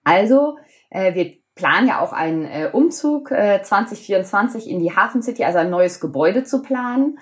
Also, 0.04 0.58
äh, 0.92 1.16
wir 1.16 1.42
planen 1.56 1.88
ja 1.88 2.02
auch 2.02 2.14
einen 2.14 2.46
äh, 2.46 2.70
Umzug 2.72 3.32
äh, 3.32 3.64
2024 3.64 4.70
in 4.70 4.80
die 4.80 4.96
Hafen 4.96 5.24
City, 5.24 5.44
also 5.44 5.58
ein 5.58 5.72
neues 5.72 6.00
Gebäude 6.00 6.44
zu 6.44 6.62
planen. 6.62 7.18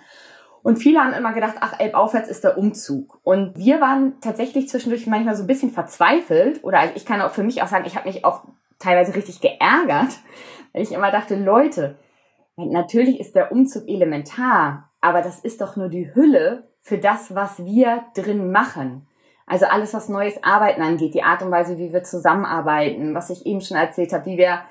Und 0.62 0.78
viele 0.78 1.00
haben 1.00 1.14
immer 1.14 1.34
gedacht, 1.34 1.56
ach, 1.62 1.80
Elbaufwärts 1.80 2.30
ist 2.30 2.44
der 2.44 2.58
Umzug. 2.58 3.20
Und 3.24 3.58
wir 3.58 3.80
waren 3.80 4.20
tatsächlich 4.22 4.68
zwischendurch 4.68 5.08
manchmal 5.08 5.36
so 5.36 5.44
ein 5.44 5.48
bisschen 5.48 5.72
verzweifelt. 5.72 6.64
Oder 6.64 6.80
also 6.80 6.94
ich 6.96 7.06
kann 7.06 7.22
auch 7.22 7.32
für 7.32 7.44
mich 7.44 7.62
auch 7.62 7.68
sagen, 7.68 7.86
ich 7.86 7.96
habe 7.96 8.08
mich 8.08 8.26
auch 8.26 8.44
teilweise 8.78 9.16
richtig 9.16 9.42
geärgert, 9.42 10.20
weil 10.74 10.82
ich 10.82 10.92
immer 10.92 11.12
dachte, 11.12 11.36
Leute, 11.36 11.98
natürlich 12.56 13.20
ist 13.20 13.36
der 13.36 13.52
Umzug 13.52 13.88
elementar, 13.88 14.90
aber 15.02 15.22
das 15.22 15.40
ist 15.40 15.62
doch 15.62 15.76
nur 15.76 15.90
die 15.90 16.14
Hülle 16.14 16.70
für 16.82 16.98
das, 16.98 17.36
was 17.36 17.64
wir 17.64 18.04
drin 18.16 18.52
machen. 18.52 19.08
Also 19.46 19.66
alles, 19.66 19.94
was 19.94 20.10
neues 20.10 20.44
Arbeiten 20.44 20.82
angeht, 20.82 21.14
die 21.14 21.24
Art 21.24 21.42
und 21.42 21.52
Weise, 21.52 21.78
wie 21.78 21.92
wir 21.92 22.04
zusammenarbeiten, 22.04 23.16
was 23.16 23.30
ich 23.30 23.46
eben 23.46 23.62
schon 23.62 23.78
erzählt 23.78 24.14
habe, 24.14 24.26
wie 24.26 24.38
wir 24.38 24.62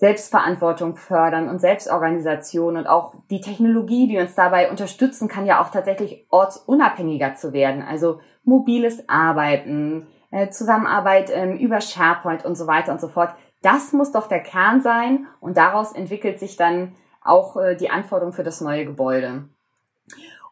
Selbstverantwortung 0.00 0.96
fördern 0.96 1.50
und 1.50 1.60
Selbstorganisation 1.60 2.78
und 2.78 2.86
auch 2.86 3.12
die 3.28 3.42
Technologie, 3.42 4.08
die 4.08 4.16
uns 4.16 4.34
dabei 4.34 4.70
unterstützen, 4.70 5.28
kann 5.28 5.44
ja 5.44 5.62
auch 5.62 5.68
tatsächlich 5.68 6.26
ortsunabhängiger 6.30 7.34
zu 7.34 7.52
werden. 7.52 7.82
Also 7.82 8.18
mobiles 8.42 9.06
Arbeiten, 9.10 10.06
äh, 10.30 10.48
Zusammenarbeit 10.48 11.30
ähm, 11.30 11.58
über 11.58 11.82
SharePoint 11.82 12.46
und 12.46 12.54
so 12.54 12.66
weiter 12.66 12.92
und 12.92 13.00
so 13.02 13.08
fort. 13.08 13.34
Das 13.60 13.92
muss 13.92 14.10
doch 14.10 14.26
der 14.26 14.40
Kern 14.40 14.80
sein 14.80 15.26
und 15.38 15.58
daraus 15.58 15.92
entwickelt 15.92 16.40
sich 16.40 16.56
dann 16.56 16.94
auch 17.22 17.58
äh, 17.58 17.76
die 17.76 17.90
Anforderung 17.90 18.32
für 18.32 18.42
das 18.42 18.62
neue 18.62 18.86
Gebäude. 18.86 19.50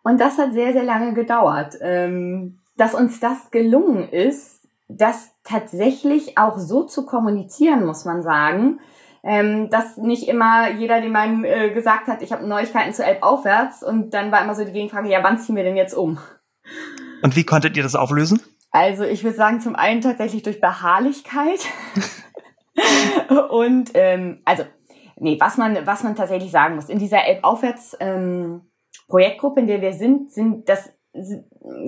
Und 0.03 0.21
das 0.21 0.37
hat 0.37 0.53
sehr, 0.53 0.75
sehr 0.75 0.85
lange 0.85 1.15
gedauert. 1.15 1.75
Ähm, 1.81 2.59
dass 2.77 2.95
uns 2.95 3.19
das 3.19 3.51
gelungen 3.51 4.11
ist, 4.11 4.69
das 4.89 5.33
tatsächlich 5.43 6.37
auch 6.37 6.59
so 6.59 6.85
zu 6.85 7.07
kommunizieren, 7.07 7.87
muss 7.87 8.05
man 8.05 8.23
sagen, 8.23 8.81
ähm, 9.23 9.71
dass 9.71 9.97
nicht 9.97 10.29
immer 10.29 10.71
jeder, 10.71 11.01
dem 11.01 11.13
man 11.13 11.45
äh, 11.45 11.71
gesagt 11.71 12.07
hat, 12.07 12.23
ich 12.23 12.33
habe 12.33 12.47
Neuigkeiten 12.47 12.93
zu 12.93 13.05
Elb 13.05 13.23
aufwärts 13.23 13.83
und 13.83 14.15
dann 14.15 14.33
war 14.33 14.43
immer 14.43 14.55
so 14.55 14.65
die 14.65 14.73
Gegenfrage, 14.73 15.09
ja, 15.09 15.23
wann 15.23 15.39
ziehen 15.39 15.57
wir 15.57 15.65
denn 15.65 15.77
jetzt 15.77 15.95
um? 15.95 16.19
Und 17.23 17.37
wie 17.37 17.45
konntet 17.45 17.77
ihr 17.77 17.83
das 17.83 17.95
auflösen? 17.95 18.41
Also 18.71 19.05
ich 19.05 19.25
würde 19.25 19.37
sagen, 19.37 19.61
zum 19.61 19.75
einen 19.75 20.01
tatsächlich 20.01 20.43
durch 20.43 20.61
Beharrlichkeit 20.61 21.61
und 23.51 23.91
ähm, 23.95 24.43
also 24.45 24.65
nee, 25.17 25.39
was 25.41 25.57
man 25.57 25.87
was 25.87 26.03
man 26.03 26.15
tatsächlich 26.15 26.51
sagen 26.51 26.75
muss 26.75 26.91
in 26.91 26.99
dieser 26.99 27.25
Elb 27.25 27.43
aufwärts 27.43 27.97
ähm, 27.99 28.63
Projektgruppe, 29.09 29.61
in 29.61 29.67
der 29.67 29.81
wir 29.81 29.95
sind, 29.95 30.31
sind 30.33 30.69
das 30.69 30.93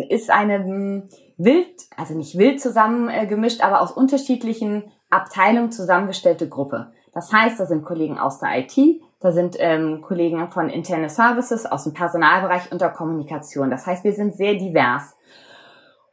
ist 0.08 0.30
eine 0.30 1.08
wild, 1.36 1.82
also 1.96 2.14
nicht 2.14 2.36
wild 2.38 2.60
zusammengemischt, 2.60 3.62
aber 3.62 3.80
aus 3.82 3.92
unterschiedlichen 3.92 4.90
Abteilungen 5.10 5.72
zusammengestellte 5.72 6.48
Gruppe. 6.48 6.92
Das 7.12 7.32
heißt, 7.32 7.58
da 7.58 7.66
sind 7.66 7.84
Kollegen 7.84 8.18
aus 8.18 8.38
der 8.38 8.58
IT, 8.58 8.76
da 9.20 9.32
sind 9.32 9.56
ähm, 9.58 10.00
Kollegen 10.00 10.50
von 10.50 10.70
Interne 10.70 11.08
Services, 11.08 11.66
aus 11.66 11.84
dem 11.84 11.92
Personalbereich 11.92 12.72
und 12.72 12.80
der 12.80 12.90
Kommunikation. 12.90 13.70
Das 13.70 13.86
heißt, 13.86 14.04
wir 14.04 14.12
sind 14.12 14.34
sehr 14.34 14.54
divers. 14.54 15.16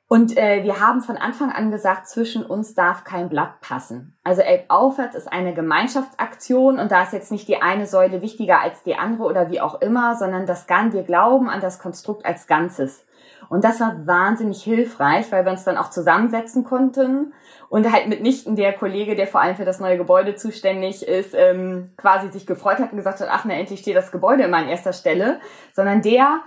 Und 0.10 0.38
äh, 0.38 0.64
wir 0.64 0.80
haben 0.80 1.02
von 1.02 1.18
Anfang 1.18 1.52
an 1.52 1.70
gesagt, 1.70 2.08
zwischen 2.08 2.46
uns 2.46 2.74
darf 2.74 3.04
kein 3.04 3.28
Blatt 3.28 3.60
passen. 3.60 4.18
Also 4.24 4.42
Elb 4.42 4.66
aufwärts 4.70 5.16
ist 5.16 5.32
eine 5.32 5.54
Gemeinschaftsaktion 5.54 6.80
und 6.80 6.92
da 6.92 7.04
ist 7.04 7.12
jetzt 7.12 7.32
nicht 7.32 7.48
die 7.50 7.62
eine 7.62 7.86
Säule 7.86 8.22
wichtiger 8.22 8.62
als 8.62 8.84
die 8.84 8.96
andere 8.96 9.26
oder 9.26 9.52
wie 9.52 9.60
auch 9.60 9.82
immer, 9.82 10.16
sondern 10.16 10.46
das 10.46 10.66
Gan 10.66 10.94
wir 10.94 11.04
glauben 11.04 11.50
an 11.50 11.60
das 11.60 11.80
Konstrukt 11.80 12.26
als 12.26 12.48
Ganzes. 12.48 13.06
Und 13.50 13.66
das 13.66 13.82
war 13.82 14.08
wahnsinnig 14.08 14.64
hilfreich, 14.64 15.30
weil 15.32 15.44
wir 15.44 15.52
uns 15.52 15.66
dann 15.66 15.78
auch 15.78 15.90
zusammensetzen 15.90 16.64
konnten 16.64 17.34
und 17.70 17.92
halt 17.92 18.08
mitnichten 18.08 18.56
der 18.56 18.74
Kollege, 18.74 19.16
der 19.16 19.28
vor 19.28 19.42
allem 19.42 19.56
für 19.56 19.66
das 19.66 19.80
neue 19.80 19.98
Gebäude 19.98 20.36
zuständig 20.36 21.08
ist, 21.08 21.34
ähm, 21.34 21.92
quasi 21.98 22.30
sich 22.30 22.46
gefreut 22.48 22.80
hat 22.80 22.92
und 22.92 22.98
gesagt 22.98 23.20
hat, 23.20 23.28
ach, 23.30 23.46
na, 23.46 23.54
endlich 23.54 23.80
steht 23.80 23.96
das 23.96 24.12
Gebäude 24.12 24.44
immer 24.44 24.58
an 24.58 24.70
erster 24.70 24.94
Stelle, 24.94 25.40
sondern 25.74 26.02
der 26.02 26.40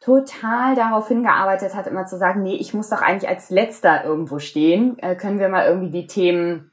total 0.00 0.76
darauf 0.76 1.08
hingearbeitet 1.08 1.74
hat, 1.74 1.86
immer 1.88 2.06
zu 2.06 2.16
sagen, 2.16 2.42
nee, 2.42 2.54
ich 2.54 2.74
muss 2.74 2.88
doch 2.88 3.02
eigentlich 3.02 3.28
als 3.28 3.50
letzter 3.50 4.04
irgendwo 4.04 4.38
stehen. 4.38 4.98
Äh, 5.00 5.16
können 5.16 5.40
wir 5.40 5.48
mal 5.48 5.66
irgendwie 5.66 5.90
die 5.90 6.06
Themen 6.06 6.70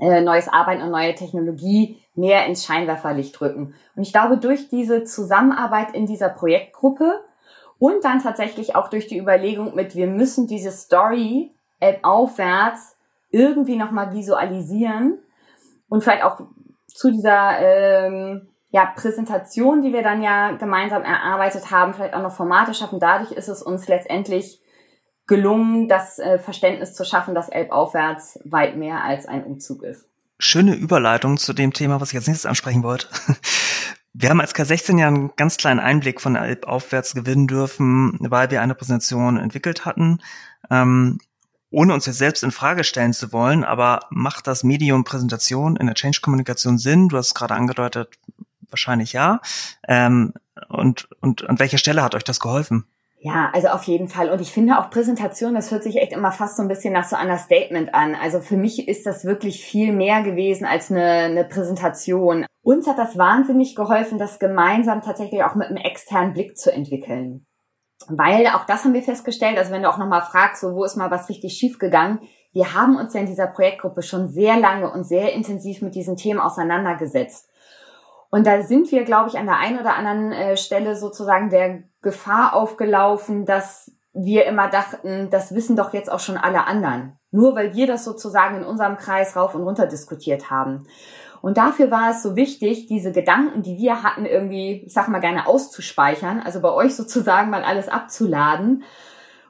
äh, 0.00 0.22
neues 0.22 0.48
Arbeiten 0.48 0.82
und 0.82 0.90
neue 0.90 1.14
Technologie 1.14 2.00
mehr 2.14 2.46
ins 2.46 2.64
Scheinwerferlicht 2.64 3.38
rücken. 3.40 3.74
Und 3.94 4.02
ich 4.02 4.12
glaube, 4.12 4.38
durch 4.38 4.68
diese 4.68 5.04
Zusammenarbeit 5.04 5.94
in 5.94 6.06
dieser 6.06 6.30
Projektgruppe 6.30 7.20
und 7.78 8.04
dann 8.04 8.22
tatsächlich 8.22 8.76
auch 8.76 8.88
durch 8.88 9.08
die 9.08 9.18
Überlegung 9.18 9.74
mit, 9.74 9.94
wir 9.94 10.06
müssen 10.06 10.46
diese 10.46 10.70
Story 10.70 11.50
App 11.80 11.98
aufwärts 12.02 12.96
irgendwie 13.34 13.76
nochmal 13.76 14.14
visualisieren 14.14 15.18
und 15.88 16.02
vielleicht 16.02 16.22
auch 16.22 16.40
zu 16.86 17.10
dieser 17.10 17.58
ähm, 17.58 18.48
ja, 18.70 18.86
Präsentation, 18.86 19.82
die 19.82 19.92
wir 19.92 20.02
dann 20.02 20.22
ja 20.22 20.52
gemeinsam 20.52 21.02
erarbeitet 21.02 21.70
haben, 21.70 21.94
vielleicht 21.94 22.14
auch 22.14 22.22
noch 22.22 22.34
Formate 22.34 22.74
schaffen. 22.74 23.00
Dadurch 23.00 23.32
ist 23.32 23.48
es 23.48 23.62
uns 23.62 23.88
letztendlich 23.88 24.60
gelungen, 25.26 25.88
das 25.88 26.18
äh, 26.18 26.38
Verständnis 26.38 26.94
zu 26.94 27.04
schaffen, 27.04 27.34
dass 27.34 27.48
Elb 27.48 27.72
aufwärts 27.72 28.38
weit 28.44 28.76
mehr 28.76 29.02
als 29.02 29.26
ein 29.26 29.44
Umzug 29.44 29.82
ist. 29.82 30.06
Schöne 30.38 30.74
Überleitung 30.74 31.36
zu 31.36 31.52
dem 31.52 31.72
Thema, 31.72 32.00
was 32.00 32.08
ich 32.08 32.14
jetzt 32.14 32.28
nächstes 32.28 32.46
ansprechen 32.46 32.82
wollte. 32.82 33.08
Wir 34.12 34.30
haben 34.30 34.40
als 34.40 34.54
K16 34.54 35.00
ja 35.00 35.08
einen 35.08 35.32
ganz 35.34 35.56
kleinen 35.56 35.80
Einblick 35.80 36.20
von 36.20 36.36
Elb 36.36 36.68
aufwärts 36.68 37.14
gewinnen 37.14 37.48
dürfen, 37.48 38.16
weil 38.20 38.48
wir 38.48 38.62
eine 38.62 38.76
Präsentation 38.76 39.38
entwickelt 39.38 39.84
hatten. 39.84 40.20
Ähm, 40.70 41.18
ohne 41.74 41.92
uns 41.92 42.06
jetzt 42.06 42.18
selbst 42.18 42.42
in 42.42 42.50
Frage 42.50 42.84
stellen 42.84 43.12
zu 43.12 43.32
wollen, 43.32 43.64
aber 43.64 44.00
macht 44.10 44.46
das 44.46 44.64
Medium 44.64 45.04
Präsentation 45.04 45.76
in 45.76 45.86
der 45.86 45.94
Change-Kommunikation 45.94 46.78
Sinn? 46.78 47.08
Du 47.08 47.16
hast 47.16 47.28
es 47.28 47.34
gerade 47.34 47.54
angedeutet, 47.54 48.08
wahrscheinlich 48.70 49.12
ja. 49.12 49.40
Ähm, 49.88 50.32
und, 50.68 51.08
und 51.20 51.48
an 51.48 51.58
welcher 51.58 51.78
Stelle 51.78 52.02
hat 52.02 52.14
euch 52.14 52.24
das 52.24 52.40
geholfen? 52.40 52.84
Ja, 53.18 53.50
also 53.54 53.68
auf 53.68 53.84
jeden 53.84 54.08
Fall. 54.08 54.30
Und 54.30 54.42
ich 54.42 54.52
finde 54.52 54.78
auch 54.78 54.90
Präsentation, 54.90 55.54
das 55.54 55.70
hört 55.70 55.82
sich 55.82 55.96
echt 55.96 56.12
immer 56.12 56.30
fast 56.30 56.58
so 56.58 56.62
ein 56.62 56.68
bisschen 56.68 56.92
nach 56.92 57.08
so 57.08 57.16
einer 57.16 57.38
Statement 57.38 57.94
an. 57.94 58.14
Also 58.14 58.40
für 58.40 58.58
mich 58.58 58.86
ist 58.86 59.06
das 59.06 59.24
wirklich 59.24 59.64
viel 59.64 59.94
mehr 59.94 60.22
gewesen 60.22 60.66
als 60.66 60.90
eine, 60.90 61.04
eine 61.04 61.44
Präsentation. 61.44 62.44
Uns 62.62 62.86
hat 62.86 62.98
das 62.98 63.16
wahnsinnig 63.16 63.74
geholfen, 63.76 64.18
das 64.18 64.38
gemeinsam 64.38 65.00
tatsächlich 65.00 65.42
auch 65.42 65.54
mit 65.54 65.68
einem 65.68 65.78
externen 65.78 66.34
Blick 66.34 66.58
zu 66.58 66.70
entwickeln. 66.70 67.46
Weil 68.08 68.46
auch 68.48 68.64
das 68.64 68.84
haben 68.84 68.94
wir 68.94 69.02
festgestellt, 69.02 69.58
also 69.58 69.72
wenn 69.72 69.82
du 69.82 69.88
auch 69.88 69.98
nochmal 69.98 70.22
fragst, 70.22 70.60
so, 70.62 70.74
wo 70.74 70.84
ist 70.84 70.96
mal 70.96 71.10
was 71.10 71.28
richtig 71.28 71.54
schief 71.54 71.78
gegangen, 71.78 72.20
wir 72.52 72.72
haben 72.72 72.96
uns 72.96 73.14
ja 73.14 73.20
in 73.20 73.26
dieser 73.26 73.48
Projektgruppe 73.48 74.02
schon 74.02 74.28
sehr 74.28 74.58
lange 74.58 74.90
und 74.90 75.04
sehr 75.04 75.32
intensiv 75.32 75.82
mit 75.82 75.94
diesen 75.94 76.16
Themen 76.16 76.40
auseinandergesetzt. 76.40 77.50
Und 78.30 78.46
da 78.46 78.62
sind 78.62 78.90
wir, 78.90 79.04
glaube 79.04 79.28
ich, 79.28 79.38
an 79.38 79.46
der 79.46 79.58
einen 79.58 79.78
oder 79.78 79.94
anderen 79.94 80.32
äh, 80.32 80.56
Stelle 80.56 80.96
sozusagen 80.96 81.50
der 81.50 81.82
Gefahr 82.02 82.54
aufgelaufen, 82.54 83.44
dass 83.44 83.92
wir 84.12 84.46
immer 84.46 84.68
dachten, 84.68 85.28
das 85.30 85.54
wissen 85.54 85.76
doch 85.76 85.92
jetzt 85.92 86.10
auch 86.10 86.20
schon 86.20 86.36
alle 86.36 86.66
anderen. 86.66 87.18
Nur 87.32 87.56
weil 87.56 87.74
wir 87.74 87.86
das 87.86 88.04
sozusagen 88.04 88.58
in 88.58 88.64
unserem 88.64 88.96
Kreis 88.96 89.36
rauf 89.36 89.54
und 89.54 89.64
runter 89.64 89.86
diskutiert 89.86 90.50
haben. 90.50 90.86
Und 91.44 91.58
dafür 91.58 91.90
war 91.90 92.10
es 92.10 92.22
so 92.22 92.36
wichtig, 92.36 92.86
diese 92.86 93.12
Gedanken, 93.12 93.60
die 93.60 93.76
wir 93.76 94.02
hatten, 94.02 94.24
irgendwie, 94.24 94.82
ich 94.86 94.94
sag 94.94 95.08
mal 95.08 95.18
gerne 95.18 95.46
auszuspeichern, 95.46 96.40
also 96.40 96.62
bei 96.62 96.72
euch 96.72 96.94
sozusagen 96.96 97.50
mal 97.50 97.62
alles 97.62 97.90
abzuladen. 97.90 98.82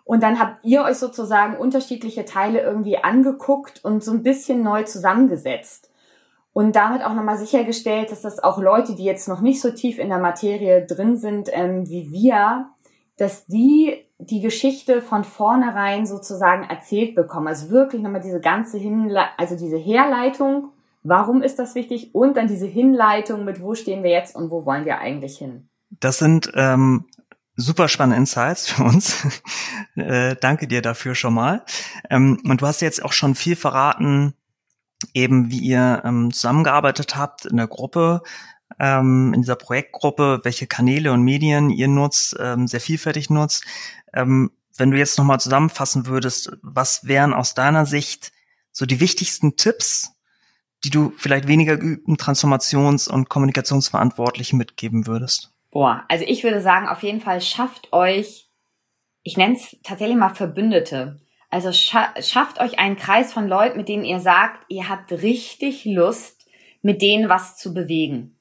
Und 0.03 0.25
dann 0.25 0.41
habt 0.41 0.65
ihr 0.65 0.83
euch 0.83 0.97
sozusagen 0.97 1.57
unterschiedliche 1.57 2.25
Teile 2.25 2.63
irgendwie 2.63 2.99
angeguckt 2.99 3.85
und 3.85 4.03
so 4.03 4.11
ein 4.11 4.25
bisschen 4.25 4.65
neu 4.65 4.83
zusammengesetzt 4.83 5.89
und 6.53 6.75
damit 6.75 7.05
auch 7.05 7.15
nochmal 7.15 7.39
sichergestellt, 7.39 8.11
dass 8.11 8.23
das 8.23 8.43
auch 8.43 8.59
Leute, 8.59 8.97
die 8.97 9.05
jetzt 9.05 9.29
noch 9.29 9.41
nicht 9.41 9.61
so 9.61 9.71
tief 9.71 10.01
in 10.01 10.09
der 10.09 10.19
Materie 10.19 10.85
drin 10.85 11.17
sind 11.17 11.49
ähm, 11.53 11.89
wie 11.89 12.11
wir, 12.11 12.71
dass 13.19 13.47
die 13.47 14.05
die 14.19 14.41
Geschichte 14.41 15.01
von 15.01 15.23
vornherein 15.23 16.07
sozusagen 16.07 16.65
erzählt 16.65 17.15
bekommen. 17.15 17.47
Also 17.47 17.71
wirklich 17.71 18.03
nochmal 18.03 18.21
diese 18.21 18.41
ganze 18.41 18.79
Hinle 18.79 19.23
also 19.37 19.57
diese 19.57 19.77
Herleitung, 19.77 20.73
warum 21.05 21.43
ist 21.43 21.59
das 21.59 21.75
wichtig 21.75 22.15
und 22.15 22.37
dann 22.37 22.49
diese 22.49 22.67
Hinleitung 22.67 23.45
mit 23.45 23.61
wo 23.61 23.75
stehen 23.75 24.03
wir 24.03 24.11
jetzt 24.11 24.35
und 24.35 24.51
wo 24.51 24.67
wollen 24.67 24.85
wir 24.85 24.99
eigentlich 24.99 25.39
hin. 25.39 25.69
Das 26.01 26.19
sind 26.19 26.51
ähm, 26.55 27.05
super 27.55 27.87
spannende 27.89 28.17
Insights 28.17 28.69
für 28.69 28.83
uns. 28.83 29.25
äh, 29.95 30.35
danke 30.41 30.67
dir 30.67 30.83
dafür 30.83 31.15
schon 31.15 31.35
mal. 31.35 31.65
Ähm, 32.11 32.43
und 32.45 32.61
du 32.61 32.67
hast 32.67 32.81
jetzt 32.81 33.05
auch 33.05 33.13
schon 33.13 33.37
viel 33.37 33.55
verraten 33.55 34.35
eben 35.13 35.51
wie 35.51 35.59
ihr 35.59 36.03
ähm, 36.05 36.33
zusammengearbeitet 36.33 37.17
habt 37.17 37.45
in 37.45 37.57
der 37.57 37.67
Gruppe, 37.67 38.23
ähm, 38.79 39.33
in 39.35 39.43
dieser 39.43 39.57
Projektgruppe, 39.57 40.41
welche 40.45 40.67
Kanäle 40.67 41.13
und 41.13 41.23
Medien 41.23 41.71
ihr 41.71 41.89
nutzt, 41.89 42.37
ähm, 42.41 42.67
sehr 42.67 42.81
vielfältig 42.81 43.29
nutzt. 43.31 43.65
Ähm, 44.13 44.53
wenn 44.77 44.91
du 44.91 44.99
jetzt 44.99 45.19
nochmal 45.19 45.41
zusammenfassen 45.41 46.07
würdest, 46.07 46.53
was 46.63 47.07
wären 47.07 47.35
aus 47.35 47.55
deiner 47.55 47.87
Sicht 47.87 48.33
so 48.73 48.87
die 48.87 49.01
wichtigsten 49.01 49.57
Tipps, 49.57 50.14
die 50.85 50.91
du 50.91 51.13
vielleicht 51.17 51.49
weniger 51.49 51.77
geübten 51.77 52.17
Transformations- 52.17 53.09
und 53.09 53.29
Kommunikationsverantwortlichen 53.29 54.59
mitgeben 54.59 55.07
würdest? 55.07 55.53
Boah, 55.71 56.05
also 56.09 56.25
ich 56.27 56.45
würde 56.45 56.61
sagen, 56.61 56.89
auf 56.89 57.03
jeden 57.03 57.21
Fall 57.21 57.41
schafft 57.41 57.93
euch, 57.93 58.49
ich 59.23 59.37
nenne 59.37 59.55
es 59.55 59.77
tatsächlich 59.83 60.17
mal 60.17 60.35
Verbündete. 60.35 61.21
Also 61.51 61.73
scha 61.73 62.13
schafft 62.21 62.61
euch 62.61 62.79
einen 62.79 62.97
Kreis 62.97 63.33
von 63.33 63.49
Leuten, 63.49 63.77
mit 63.77 63.89
denen 63.89 64.05
ihr 64.05 64.21
sagt, 64.21 64.65
ihr 64.69 64.89
habt 64.89 65.11
richtig 65.13 65.85
Lust, 65.85 66.47
mit 66.83 67.01
denen 67.01 67.29
was 67.29 67.57
zu 67.57 67.73
bewegen. 67.73 68.34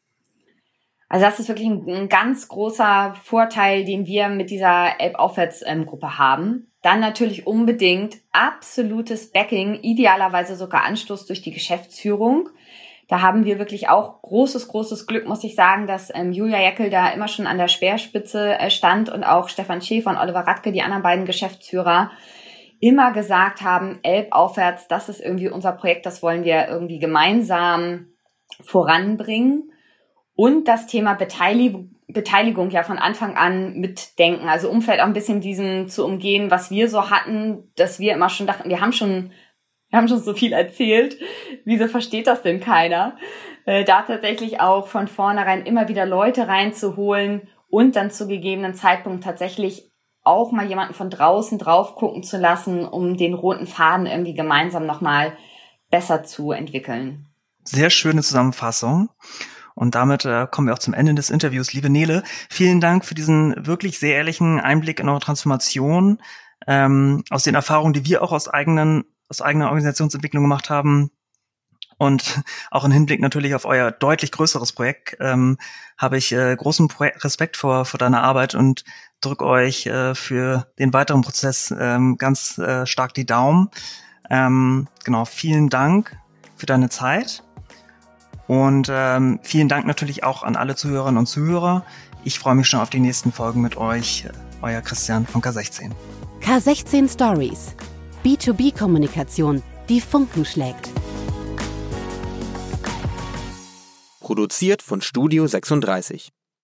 Also 1.13 1.27
das 1.27 1.39
ist 1.39 1.47
wirklich 1.47 1.67
ein, 1.67 1.87
ein 1.87 2.09
ganz 2.09 2.47
großer 2.47 3.13
Vorteil, 3.21 3.85
den 3.85 4.07
wir 4.07 4.29
mit 4.29 4.49
dieser 4.49 4.99
Elb-Aufwärts-Gruppe 4.99 6.17
haben. 6.17 6.71
Dann 6.81 7.01
natürlich 7.01 7.45
unbedingt 7.45 8.17
absolutes 8.31 9.31
Backing, 9.31 9.75
idealerweise 9.83 10.55
sogar 10.55 10.85
Anstoß 10.85 11.27
durch 11.27 11.43
die 11.43 11.51
Geschäftsführung. 11.51 12.49
Da 13.09 13.21
haben 13.21 13.45
wir 13.45 13.59
wirklich 13.59 13.89
auch 13.89 14.23
großes, 14.23 14.69
großes 14.69 15.05
Glück, 15.05 15.27
muss 15.27 15.43
ich 15.43 15.53
sagen, 15.53 15.85
dass 15.85 16.11
ähm, 16.15 16.31
Julia 16.31 16.59
Jeckel 16.59 16.89
da 16.89 17.09
immer 17.09 17.27
schon 17.27 17.45
an 17.45 17.59
der 17.59 17.67
Speerspitze 17.67 18.57
äh, 18.57 18.71
stand 18.71 19.09
und 19.09 19.23
auch 19.23 19.49
Stefan 19.49 19.83
Schäfer 19.83 20.09
und 20.09 20.17
Oliver 20.17 20.47
Radke, 20.47 20.71
die 20.71 20.81
anderen 20.81 21.03
beiden 21.03 21.25
Geschäftsführer, 21.25 22.09
immer 22.79 23.11
gesagt 23.11 23.61
haben, 23.61 23.99
Elb 24.01 24.29
aufwärts, 24.31 24.87
das 24.87 25.09
ist 25.09 25.21
irgendwie 25.21 25.49
unser 25.49 25.73
Projekt, 25.73 26.07
das 26.07 26.23
wollen 26.23 26.43
wir 26.43 26.69
irgendwie 26.69 26.97
gemeinsam 26.97 28.07
voranbringen. 28.63 29.69
Und 30.35 30.67
das 30.67 30.87
Thema 30.87 31.13
Beteiligung, 31.13 31.95
Beteiligung 32.07 32.69
ja 32.69 32.83
von 32.83 32.97
Anfang 32.97 33.35
an 33.35 33.79
mitdenken. 33.79 34.47
Also 34.47 34.69
um 34.69 34.81
vielleicht 34.81 35.01
auch 35.01 35.07
ein 35.07 35.13
bisschen 35.13 35.41
diesen 35.41 35.87
zu 35.89 36.05
umgehen, 36.05 36.51
was 36.51 36.71
wir 36.71 36.89
so 36.89 37.09
hatten, 37.09 37.71
dass 37.75 37.99
wir 37.99 38.13
immer 38.13 38.29
schon 38.29 38.47
dachten, 38.47 38.69
wir 38.69 38.81
haben 38.81 38.93
schon, 38.93 39.31
wir 39.89 39.97
haben 39.97 40.07
schon 40.07 40.21
so 40.21 40.33
viel 40.33 40.53
erzählt. 40.53 41.17
Wieso 41.65 41.87
versteht 41.87 42.27
das 42.27 42.41
denn 42.41 42.59
keiner? 42.59 43.17
Äh, 43.65 43.83
da 43.83 44.01
tatsächlich 44.01 44.59
auch 44.59 44.87
von 44.87 45.07
vornherein 45.07 45.65
immer 45.65 45.87
wieder 45.87 46.05
Leute 46.05 46.47
reinzuholen 46.47 47.47
und 47.69 47.95
dann 47.95 48.11
zu 48.11 48.27
gegebenen 48.27 48.75
Zeitpunkt 48.75 49.23
tatsächlich 49.23 49.91
auch 50.23 50.51
mal 50.51 50.65
jemanden 50.65 50.93
von 50.93 51.09
draußen 51.09 51.57
drauf 51.59 51.95
gucken 51.95 52.23
zu 52.23 52.37
lassen, 52.37 52.85
um 52.85 53.17
den 53.17 53.33
roten 53.33 53.67
Faden 53.67 54.05
irgendwie 54.05 54.33
gemeinsam 54.33 54.85
nochmal 54.85 55.37
besser 55.89 56.23
zu 56.23 56.51
entwickeln. 56.51 57.27
Sehr 57.63 57.89
schöne 57.89 58.21
Zusammenfassung. 58.21 59.09
Und 59.75 59.95
damit 59.95 60.25
äh, 60.25 60.47
kommen 60.49 60.67
wir 60.67 60.73
auch 60.73 60.79
zum 60.79 60.93
Ende 60.93 61.15
des 61.15 61.29
Interviews. 61.29 61.73
Liebe 61.73 61.89
Nele, 61.89 62.23
vielen 62.49 62.79
Dank 62.81 63.05
für 63.05 63.15
diesen 63.15 63.55
wirklich 63.65 63.99
sehr 63.99 64.15
ehrlichen 64.15 64.59
Einblick 64.59 64.99
in 64.99 65.09
eure 65.09 65.19
Transformation, 65.19 66.19
ähm, 66.67 67.23
aus 67.29 67.43
den 67.43 67.55
Erfahrungen, 67.55 67.93
die 67.93 68.05
wir 68.05 68.21
auch 68.21 68.31
aus 68.31 68.47
eigenen, 68.47 69.03
aus 69.29 69.41
eigener 69.41 69.67
Organisationsentwicklung 69.67 70.43
gemacht 70.43 70.69
haben. 70.69 71.11
Und 71.97 72.41
auch 72.71 72.85
im 72.85 72.91
Hinblick 72.91 73.21
natürlich 73.21 73.55
auf 73.55 73.65
euer 73.65 73.91
deutlich 73.91 74.31
größeres 74.31 74.73
Projekt 74.73 75.17
ähm, 75.19 75.57
habe 75.97 76.17
ich 76.17 76.31
äh, 76.31 76.55
großen 76.55 76.87
Pro 76.87 77.05
Respekt 77.19 77.57
vor, 77.57 77.85
vor 77.85 77.97
deiner 77.97 78.23
Arbeit 78.23 78.55
und 78.55 78.83
drücke 79.21 79.45
euch 79.45 79.85
äh, 79.85 80.15
für 80.15 80.67
den 80.79 80.91
weiteren 80.93 81.21
Prozess 81.21 81.73
ähm, 81.77 82.17
ganz 82.17 82.57
äh, 82.57 82.85
stark 82.85 83.13
die 83.13 83.25
Daumen. 83.25 83.69
Ähm, 84.29 84.87
genau, 85.03 85.25
vielen 85.25 85.69
Dank 85.69 86.17
für 86.55 86.65
deine 86.65 86.89
Zeit. 86.89 87.42
Und 88.47 88.89
ähm, 88.91 89.39
vielen 89.41 89.69
Dank 89.69 89.85
natürlich 89.87 90.23
auch 90.23 90.43
an 90.43 90.55
alle 90.55 90.75
Zuhörerinnen 90.75 91.17
und 91.17 91.27
Zuhörer. 91.27 91.85
Ich 92.23 92.39
freue 92.39 92.55
mich 92.55 92.67
schon 92.67 92.79
auf 92.79 92.89
die 92.89 92.99
nächsten 92.99 93.31
Folgen 93.31 93.61
mit 93.61 93.77
euch. 93.77 94.25
Euer 94.61 94.81
Christian 94.81 95.25
von 95.25 95.41
K16. 95.41 95.91
K16 96.41 97.11
Stories. 97.11 97.75
B2B-Kommunikation, 98.23 99.61
die 99.89 99.99
Funken 99.99 100.45
schlägt. 100.45 100.89
Produziert 104.21 104.81
von 104.81 105.01
Studio 105.01 105.45
36. 105.47 106.31